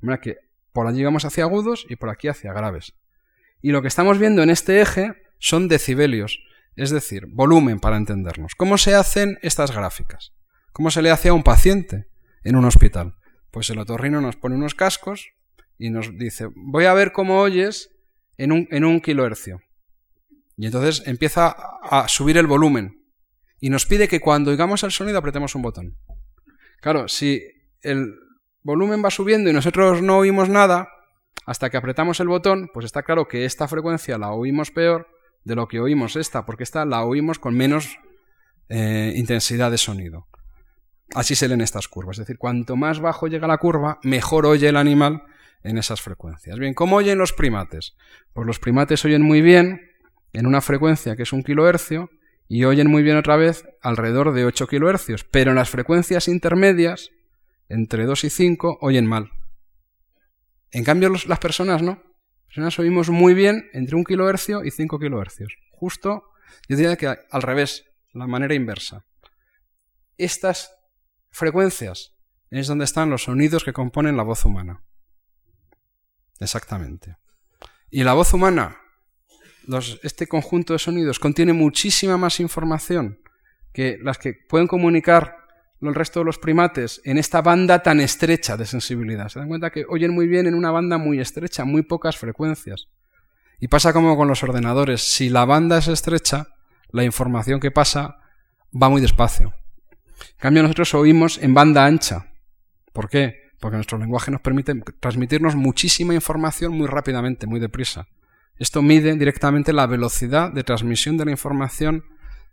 [0.00, 0.36] De que
[0.72, 2.94] por allí vamos hacia agudos y por aquí hacia graves.
[3.60, 6.38] Y lo que estamos viendo en este eje son decibelios,
[6.74, 8.54] es decir, volumen para entendernos.
[8.54, 10.32] ¿Cómo se hacen estas gráficas?
[10.72, 12.06] ¿Cómo se le hace a un paciente
[12.42, 13.16] en un hospital?
[13.50, 15.34] Pues el otorrino nos pone unos cascos
[15.76, 17.90] y nos dice, voy a ver cómo oyes
[18.38, 19.60] en un, en un kilohercio.
[20.56, 22.99] Y entonces empieza a subir el volumen.
[23.60, 25.96] Y nos pide que cuando oigamos el sonido apretemos un botón.
[26.80, 27.42] Claro, si
[27.82, 28.14] el
[28.62, 30.88] volumen va subiendo y nosotros no oímos nada,
[31.46, 35.08] hasta que apretamos el botón, pues está claro que esta frecuencia la oímos peor
[35.44, 37.98] de lo que oímos esta, porque esta la oímos con menos
[38.68, 40.26] eh, intensidad de sonido.
[41.14, 42.18] Así se leen estas curvas.
[42.18, 45.24] Es decir, cuanto más bajo llega la curva, mejor oye el animal
[45.62, 46.58] en esas frecuencias.
[46.58, 47.96] Bien, ¿cómo oyen los primates?
[48.32, 49.80] Pues los primates oyen muy bien
[50.32, 52.10] en una frecuencia que es un kilohercio
[52.52, 57.10] y oyen muy bien otra vez alrededor de 8 kHz, pero en las frecuencias intermedias,
[57.68, 59.30] entre 2 y 5, oyen mal.
[60.72, 61.92] En cambio, las personas no.
[61.92, 65.42] Las personas oímos muy bien entre 1 kHz y 5 kHz.
[65.70, 66.24] Justo,
[66.68, 69.04] yo diría que al revés, la manera inversa.
[70.18, 70.72] Estas
[71.30, 72.16] frecuencias
[72.50, 74.82] es donde están los sonidos que componen la voz humana.
[76.40, 77.16] Exactamente.
[77.90, 78.76] Y la voz humana,
[80.02, 83.18] este conjunto de sonidos, contiene muchísima más información
[83.72, 85.36] que las que pueden comunicar
[85.80, 89.28] el resto de los primates en esta banda tan estrecha de sensibilidad.
[89.28, 92.88] Se dan cuenta que oyen muy bien en una banda muy estrecha, muy pocas frecuencias.
[93.58, 95.02] Y pasa como con los ordenadores.
[95.02, 96.48] Si la banda es estrecha,
[96.90, 98.18] la información que pasa
[98.70, 99.54] va muy despacio.
[100.32, 102.32] En cambio, nosotros oímos en banda ancha.
[102.92, 103.50] ¿Por qué?
[103.58, 108.06] Porque nuestro lenguaje nos permite transmitirnos muchísima información muy rápidamente, muy deprisa.
[108.60, 112.04] Esto mide directamente la velocidad de transmisión de la información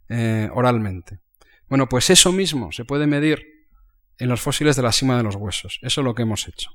[0.08, 1.20] eh, oralmente.
[1.68, 3.68] Bueno, pues eso mismo se puede medir
[4.18, 5.80] en los fósiles de la cima de los huesos.
[5.82, 6.72] Eso es lo que hemos hecho.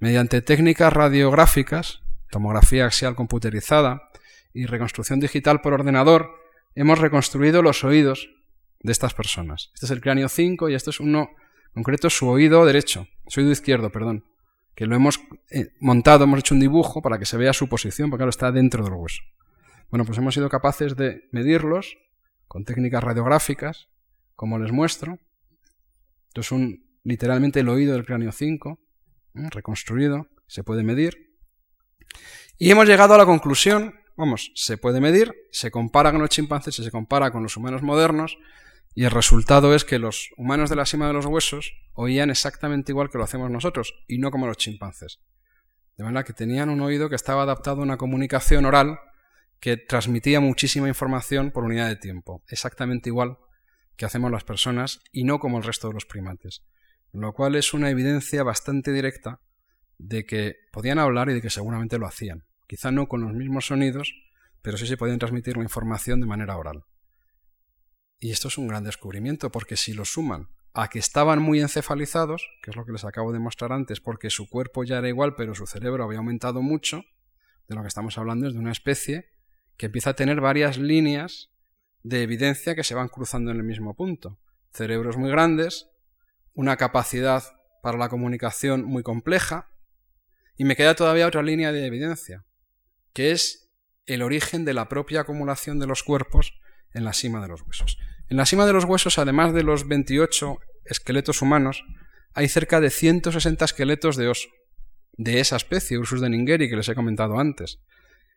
[0.00, 4.02] Mediante técnicas radiográficas, tomografía axial computerizada
[4.52, 6.28] y reconstrucción digital por ordenador,
[6.74, 8.28] hemos reconstruido los oídos
[8.80, 9.70] de estas personas.
[9.72, 11.30] Este es el cráneo 5 y esto es uno
[11.72, 14.26] concreto, su oído derecho, su oído izquierdo, perdón,
[14.76, 15.20] que lo hemos
[15.50, 18.52] eh, montado, hemos hecho un dibujo para que se vea su posición, porque ahora está
[18.52, 19.22] dentro del hueso.
[19.90, 21.96] Bueno, pues hemos sido capaces de medirlos
[22.46, 23.88] con técnicas radiográficas,
[24.34, 25.18] como les muestro.
[26.28, 28.78] Esto es un, literalmente el oído del cráneo 5,
[29.36, 29.48] ¿eh?
[29.50, 31.38] reconstruido, se puede medir.
[32.58, 36.74] Y hemos llegado a la conclusión, vamos, se puede medir, se compara con los chimpancés
[36.74, 38.36] se compara con los humanos modernos,
[38.96, 42.92] y el resultado es que los humanos de la cima de los huesos oían exactamente
[42.92, 45.20] igual que lo hacemos nosotros, y no como los chimpancés.
[45.98, 48.98] De manera que tenían un oído que estaba adaptado a una comunicación oral
[49.60, 53.36] que transmitía muchísima información por unidad de tiempo, exactamente igual
[53.96, 56.62] que hacemos las personas y no como el resto de los primates.
[57.12, 59.42] Lo cual es una evidencia bastante directa
[59.98, 62.46] de que podían hablar y de que seguramente lo hacían.
[62.66, 64.14] Quizá no con los mismos sonidos,
[64.62, 66.84] pero sí se podían transmitir la información de manera oral.
[68.18, 72.48] Y esto es un gran descubrimiento, porque si lo suman a que estaban muy encefalizados,
[72.62, 75.34] que es lo que les acabo de mostrar antes, porque su cuerpo ya era igual,
[75.34, 77.02] pero su cerebro había aumentado mucho,
[77.68, 79.26] de lo que estamos hablando es de una especie
[79.76, 81.50] que empieza a tener varias líneas
[82.02, 84.38] de evidencia que se van cruzando en el mismo punto.
[84.70, 85.88] Cerebros muy grandes,
[86.54, 87.42] una capacidad
[87.82, 89.70] para la comunicación muy compleja,
[90.56, 92.44] y me queda todavía otra línea de evidencia,
[93.12, 93.70] que es
[94.06, 96.58] el origen de la propia acumulación de los cuerpos
[96.94, 97.98] en la cima de los huesos.
[98.28, 101.84] En la cima de los huesos, además de los 28 esqueletos humanos,
[102.34, 104.48] hay cerca de 160 esqueletos de oso,
[105.12, 107.80] de esa especie, Ursus de Ningeri, que les he comentado antes.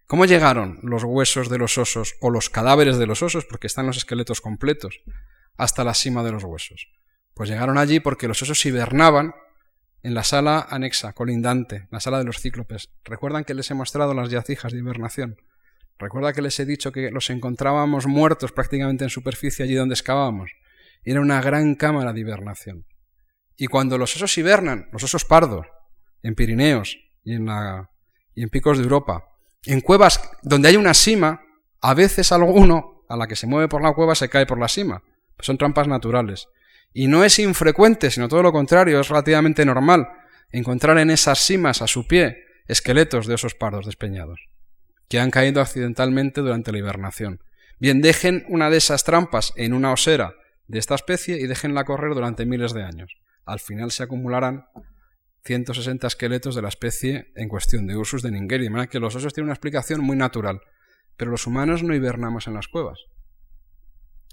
[0.08, 3.86] ¿Cómo llegaron los huesos de los osos o los cadáveres de los osos, porque están
[3.86, 5.02] los esqueletos completos,
[5.58, 6.88] hasta la cima de los huesos?
[7.34, 9.34] Pues llegaron allí porque los osos hibernaban
[10.02, 12.90] en la sala anexa, colindante, la sala de los cíclopes.
[13.04, 15.38] ¿Recuerdan que les he mostrado las yacijas de hibernación?
[16.00, 20.50] Recuerda que les he dicho que los encontrábamos muertos prácticamente en superficie allí donde excavábamos.
[21.04, 22.86] Era una gran cámara de hibernación.
[23.58, 25.68] Y cuando los osos hibernan, los osos pardos,
[26.24, 27.50] en Pirineos y en,
[28.34, 29.26] y en picos de Europa,
[29.66, 31.42] en cuevas donde hay una sima,
[31.82, 34.70] a veces alguno a la que se mueve por la cueva se cae por la
[34.70, 35.04] sima.
[35.40, 36.48] son trampas naturales.
[36.94, 40.08] Y no es infrecuente, sino todo lo contrario, es relativamente normal
[40.50, 44.49] encontrar en esas simas a su pie esqueletos de osos pardos despeñados
[45.10, 47.42] que han caído accidentalmente durante la hibernación.
[47.80, 50.36] Bien, dejen una de esas trampas en una osera
[50.68, 53.18] de esta especie y déjenla correr durante miles de años.
[53.46, 54.68] Al final se acumularán
[55.46, 58.66] 160 esqueletos de la especie en cuestión de Ursus de Ningeri.
[58.66, 60.62] De manera que los osos tienen una explicación muy natural.
[61.18, 63.00] Pero los humanos no hibernamos en las cuevas.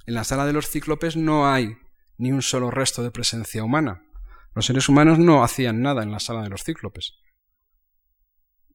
[0.05, 1.79] En la sala de los cíclopes no hay
[2.19, 4.03] ni un solo resto de presencia humana.
[4.55, 7.15] Los seres humanos no hacían nada en la sala de los cíclopes.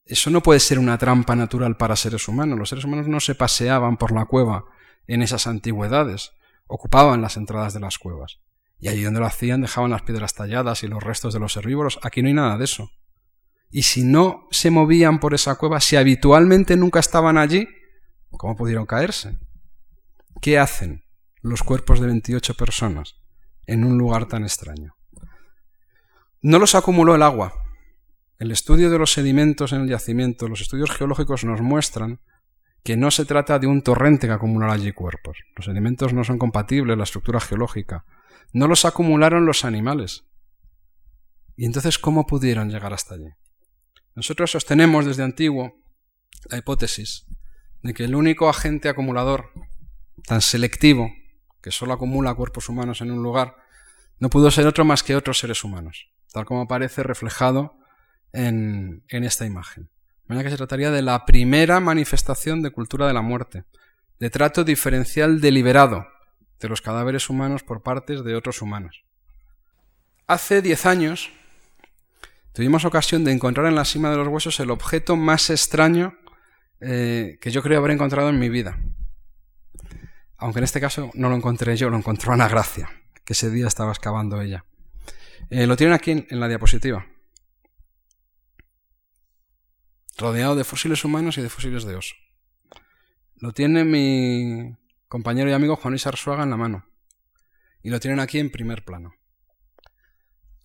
[0.04, 2.58] Eso no puede ser una trampa natural para seres humanos.
[2.58, 4.64] Los seres humanos no se paseaban por la cueva
[5.06, 6.32] en esas antigüedades,
[6.66, 8.40] ocupaban las entradas de las cuevas.
[8.78, 12.00] Y allí donde lo hacían dejaban las piedras talladas y los restos de los herbívoros.
[12.02, 12.90] Aquí no hay nada de eso.
[13.70, 17.68] Y si no se movían por esa cueva, si habitualmente nunca estaban allí,
[18.30, 19.38] ¿cómo pudieron caerse?
[20.40, 21.04] ¿Qué hacen
[21.40, 23.14] los cuerpos de 28 personas
[23.66, 24.96] en un lugar tan extraño?
[26.42, 27.54] No los acumuló el agua,
[28.42, 32.18] el estudio de los sedimentos en el yacimiento, los estudios geológicos nos muestran
[32.82, 35.38] que no se trata de un torrente que acumulará allí cuerpos.
[35.54, 38.04] Los sedimentos no son compatibles, la estructura geológica.
[38.52, 40.24] No los acumularon los animales.
[41.56, 43.28] ¿Y entonces cómo pudieron llegar hasta allí?
[44.16, 45.74] Nosotros sostenemos desde antiguo
[46.50, 47.26] la hipótesis
[47.84, 49.52] de que el único agente acumulador
[50.26, 51.12] tan selectivo,
[51.62, 53.54] que solo acumula cuerpos humanos en un lugar,
[54.18, 57.78] no pudo ser otro más que otros seres humanos, tal como aparece reflejado
[58.32, 59.88] en, esta imagen.
[60.26, 63.64] Manera que se trataría de la primera manifestación de cultura de la muerte,
[64.18, 66.06] de trato diferencial deliberado
[66.60, 69.04] de los cadáveres humanos por partes de otros humanos.
[70.26, 71.30] Hace diez años
[72.52, 76.16] tuvimos ocasión de encontrar en la cima de los huesos el objeto más extraño
[76.80, 78.78] eh, que yo creo haber encontrado en mi vida.
[80.36, 82.90] Aunque en este caso no lo encontré yo, lo encontró Ana Gracia,
[83.24, 84.64] que ese día estaba excavando ella.
[85.50, 87.06] Eh, lo tienen aquí en, la diapositiva.
[90.22, 92.14] Rodeado de fósiles humanos y de fósiles de oso.
[93.38, 94.72] Lo tiene mi
[95.08, 96.86] compañero y amigo Juan Luis Arzuaga en la mano.
[97.82, 99.14] Y lo tienen aquí en primer plano.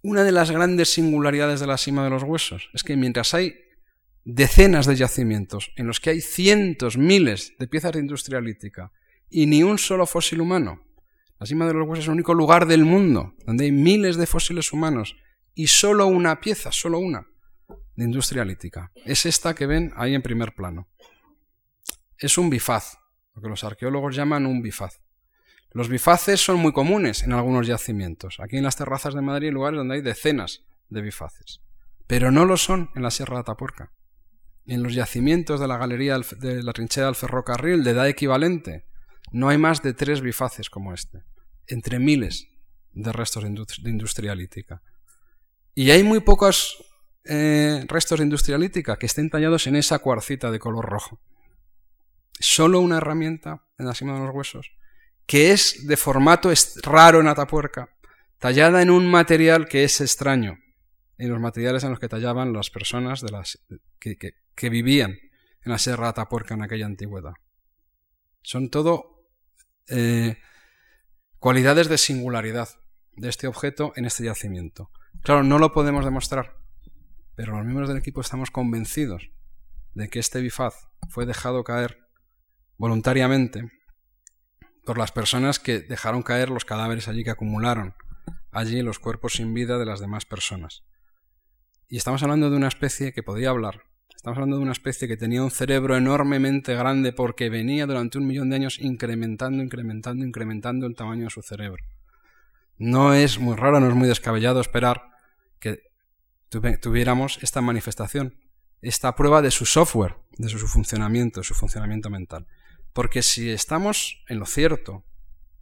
[0.03, 3.55] Una de las grandes singularidades de la cima de los huesos es que mientras hay
[4.23, 8.91] decenas de yacimientos en los que hay cientos, miles de piezas de industria lítica
[9.27, 10.83] y ni un solo fósil humano,
[11.39, 14.27] la cima de los huesos es el único lugar del mundo donde hay miles de
[14.27, 15.15] fósiles humanos
[15.55, 17.25] y solo una pieza, solo una,
[17.97, 18.93] de industria lítica.
[19.03, 20.87] Es esta que ven ahí en primer plano.
[22.17, 22.97] Es un bifaz,
[23.35, 25.01] lo que los arqueólogos llaman un bifaz.
[25.71, 28.39] Los bifaces son muy comunes en algunos yacimientos.
[28.39, 31.59] Aquí en las terrazas de Madrid hay lugares donde hay decenas de bifaces.
[32.07, 33.91] Pero no lo son en la Sierra de Atapuerca
[34.67, 38.85] en los yacimientos de la galería de la trinchera del ferrocarril de edad equivalente,
[39.31, 41.23] no hay más de tres bifaces como este,
[41.67, 42.47] entre miles
[42.91, 44.81] de restos de industria lítica.
[45.73, 46.83] Y hay muy pocos
[47.27, 51.19] eh, restos de industria lítica que estén tallados en esa cuarcita de color rojo.
[52.39, 54.71] Solo una herramienta en la cima de los huesos,
[55.25, 56.51] que es de formato
[56.83, 57.89] raro en Atapuerca,
[58.39, 60.59] tallada en un material que es extraño,
[61.17, 63.59] en los materiales en los que tallaban las personas de las,
[63.99, 65.11] que, vivían
[65.63, 67.33] en la Sierra Atapuerca en aquella antigüedad.
[68.43, 69.27] Son todo
[69.87, 70.37] eh,
[71.39, 72.69] cualidades de singularidad
[73.13, 74.91] de este objeto en este yacimiento.
[75.23, 76.55] Claro, no lo podemos demostrar,
[77.37, 79.29] pero los miembros del equipo estamos convencidos
[79.93, 81.99] de que este bifaz fue dejado caer
[82.77, 83.71] voluntariamente
[84.83, 87.93] por las personas que dejaron caer los cadáveres allí que acumularon
[88.51, 90.83] allí los cuerpos sin vida de las demás personas.
[91.87, 93.83] Y estamos hablando de una especie que podía hablar.
[94.15, 98.25] Estamos hablando de una especie que tenía un cerebro enormemente grande porque venía durante un
[98.25, 101.83] millón de años incrementando, incrementando, incrementando el tamaño de su cerebro.
[102.79, 105.11] No es muy raro, no es muy descabellado esperar
[105.59, 105.86] que
[106.49, 108.37] tuviéramos esta manifestación,
[108.81, 112.47] esta prueba de su software, de su funcionamiento, de su funcionamiento mental.
[112.93, 115.05] Porque si estamos en lo cierto,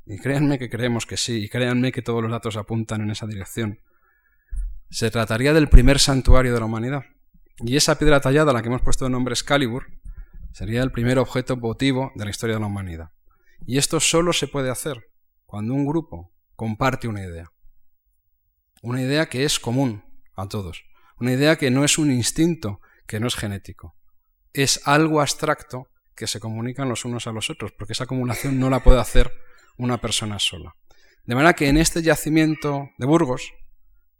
[0.05, 3.25] y créanme que creemos que sí, y créanme que todos los datos apuntan en esa
[3.25, 3.79] dirección,
[4.89, 7.03] se trataría del primer santuario de la humanidad.
[7.59, 9.87] Y esa piedra tallada, a la que hemos puesto el nombre Excalibur,
[10.51, 13.11] sería el primer objeto votivo de la historia de la humanidad.
[13.65, 15.09] Y esto solo se puede hacer
[15.45, 17.51] cuando un grupo comparte una idea.
[18.81, 20.03] Una idea que es común
[20.35, 20.83] a todos.
[21.19, 23.95] Una idea que no es un instinto, que no es genético.
[24.53, 28.69] Es algo abstracto que se comunican los unos a los otros, porque esa acumulación no
[28.69, 29.31] la puede hacer
[29.77, 30.73] una persona sola.
[31.25, 33.53] De manera que en este yacimiento de Burgos,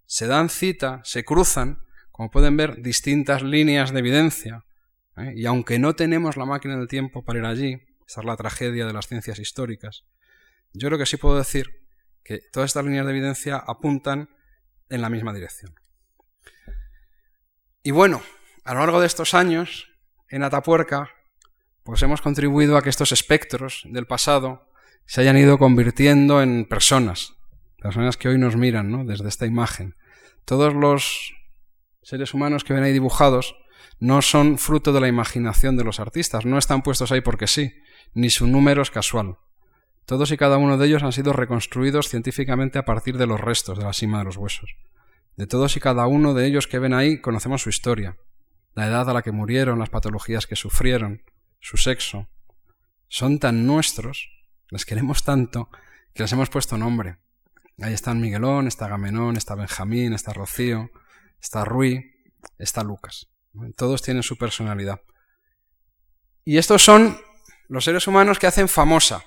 [0.06, 1.80] se dan cita, se cruzan,
[2.12, 4.66] como pueden ver, distintas líneas de evidencia.
[5.18, 5.34] ¿eh?
[5.36, 7.74] Y aunque no tenemos la máquina del tiempo para ir allí,
[8.08, 10.06] esa es la tragedia de las ciencias históricas,
[10.74, 11.86] yo creo que sí puedo decir
[12.24, 14.30] que todas estas líneas de evidencia apuntan
[14.90, 15.74] en la misma dirección.
[17.86, 18.24] Y bueno,
[18.64, 19.90] a lo largo de estos años,
[20.28, 21.12] en Atapuerca,
[21.84, 24.68] pues hemos contribuido a que estos espectros del pasado
[25.06, 27.36] se hayan ido convirtiendo en personas,
[27.78, 29.06] personas que hoy nos miran ¿no?
[29.06, 29.96] desde esta imagen.
[30.46, 31.36] Todos los
[32.02, 33.56] seres humanos que ven ahí dibujados
[34.00, 37.72] no son fruto de la imaginación de los artistas, no están puestos ahí porque sí,
[38.16, 39.38] ni su número es casual.
[40.08, 43.78] Todos y cada uno de ellos han sido reconstruidos científicamente a partir de los restos
[43.78, 44.76] de la cima de los huesos.
[45.36, 48.18] De todos y cada uno de ellos que ven ahí conocemos su historia,
[48.74, 51.24] la edad a la que murieron, las patologías que sufrieron,
[51.60, 52.28] su sexo.
[53.08, 54.30] Son tan nuestros,
[54.70, 55.70] les queremos tanto,
[56.14, 57.18] que les hemos puesto nombre.
[57.82, 60.90] Ahí están Miguelón, está Gamenón, está Benjamín, está Rocío,
[61.42, 62.14] está Rui,
[62.58, 63.28] está Lucas.
[63.76, 65.02] Todos tienen su personalidad.
[66.46, 67.18] Y estos son
[67.68, 69.26] los seres humanos que hacen famosa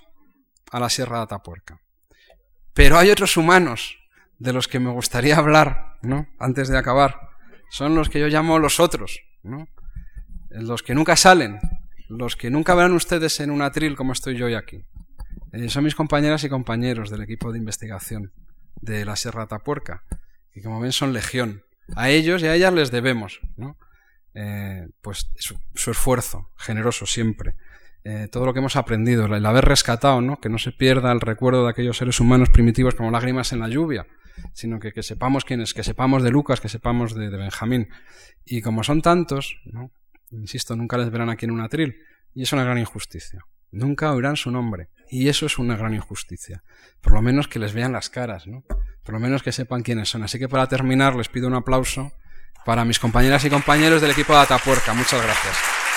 [0.70, 1.80] a la Sierra de Atapuerca.
[2.72, 3.98] Pero hay otros humanos
[4.38, 6.28] de los que me gustaría hablar, ¿no?
[6.38, 7.20] Antes de acabar.
[7.70, 9.68] Son los que yo llamo los otros, ¿no?
[10.50, 11.58] Los que nunca salen,
[12.08, 14.84] los que nunca verán ustedes en un atril como estoy yo hoy aquí.
[15.52, 18.32] Eh, son mis compañeras y compañeros del equipo de investigación
[18.80, 20.04] de la Sierra Tapuerca,
[20.52, 21.62] que como ven son legión.
[21.96, 23.78] A ellos y a ellas les debemos ¿no?
[24.34, 27.54] Eh, pues su, esfuerzo generoso siempre
[28.04, 30.38] eh, todo lo que hemos aprendido, el haber rescatado, ¿no?
[30.38, 33.68] que no se pierda el recuerdo de aquellos seres humanos primitivos como lágrimas en la
[33.68, 34.06] lluvia,
[34.52, 37.88] sino que, que sepamos quiénes, que sepamos de Lucas, que sepamos de, de Benjamín.
[38.44, 39.90] Y como son tantos, ¿no?
[40.30, 41.96] insisto, nunca les verán aquí en un atril,
[42.34, 43.40] y es una gran injusticia.
[43.70, 44.88] Nunca oirán su nombre.
[45.10, 46.62] Y eso es una gran injusticia.
[47.00, 48.64] Por lo menos que les vean las caras, ¿no?
[49.02, 50.22] Por lo menos que sepan quiénes son.
[50.22, 52.12] Así que para terminar les pido un aplauso
[52.64, 54.92] para mis compañeras y compañeros del equipo de Atapuerca.
[54.92, 55.87] Muchas gracias.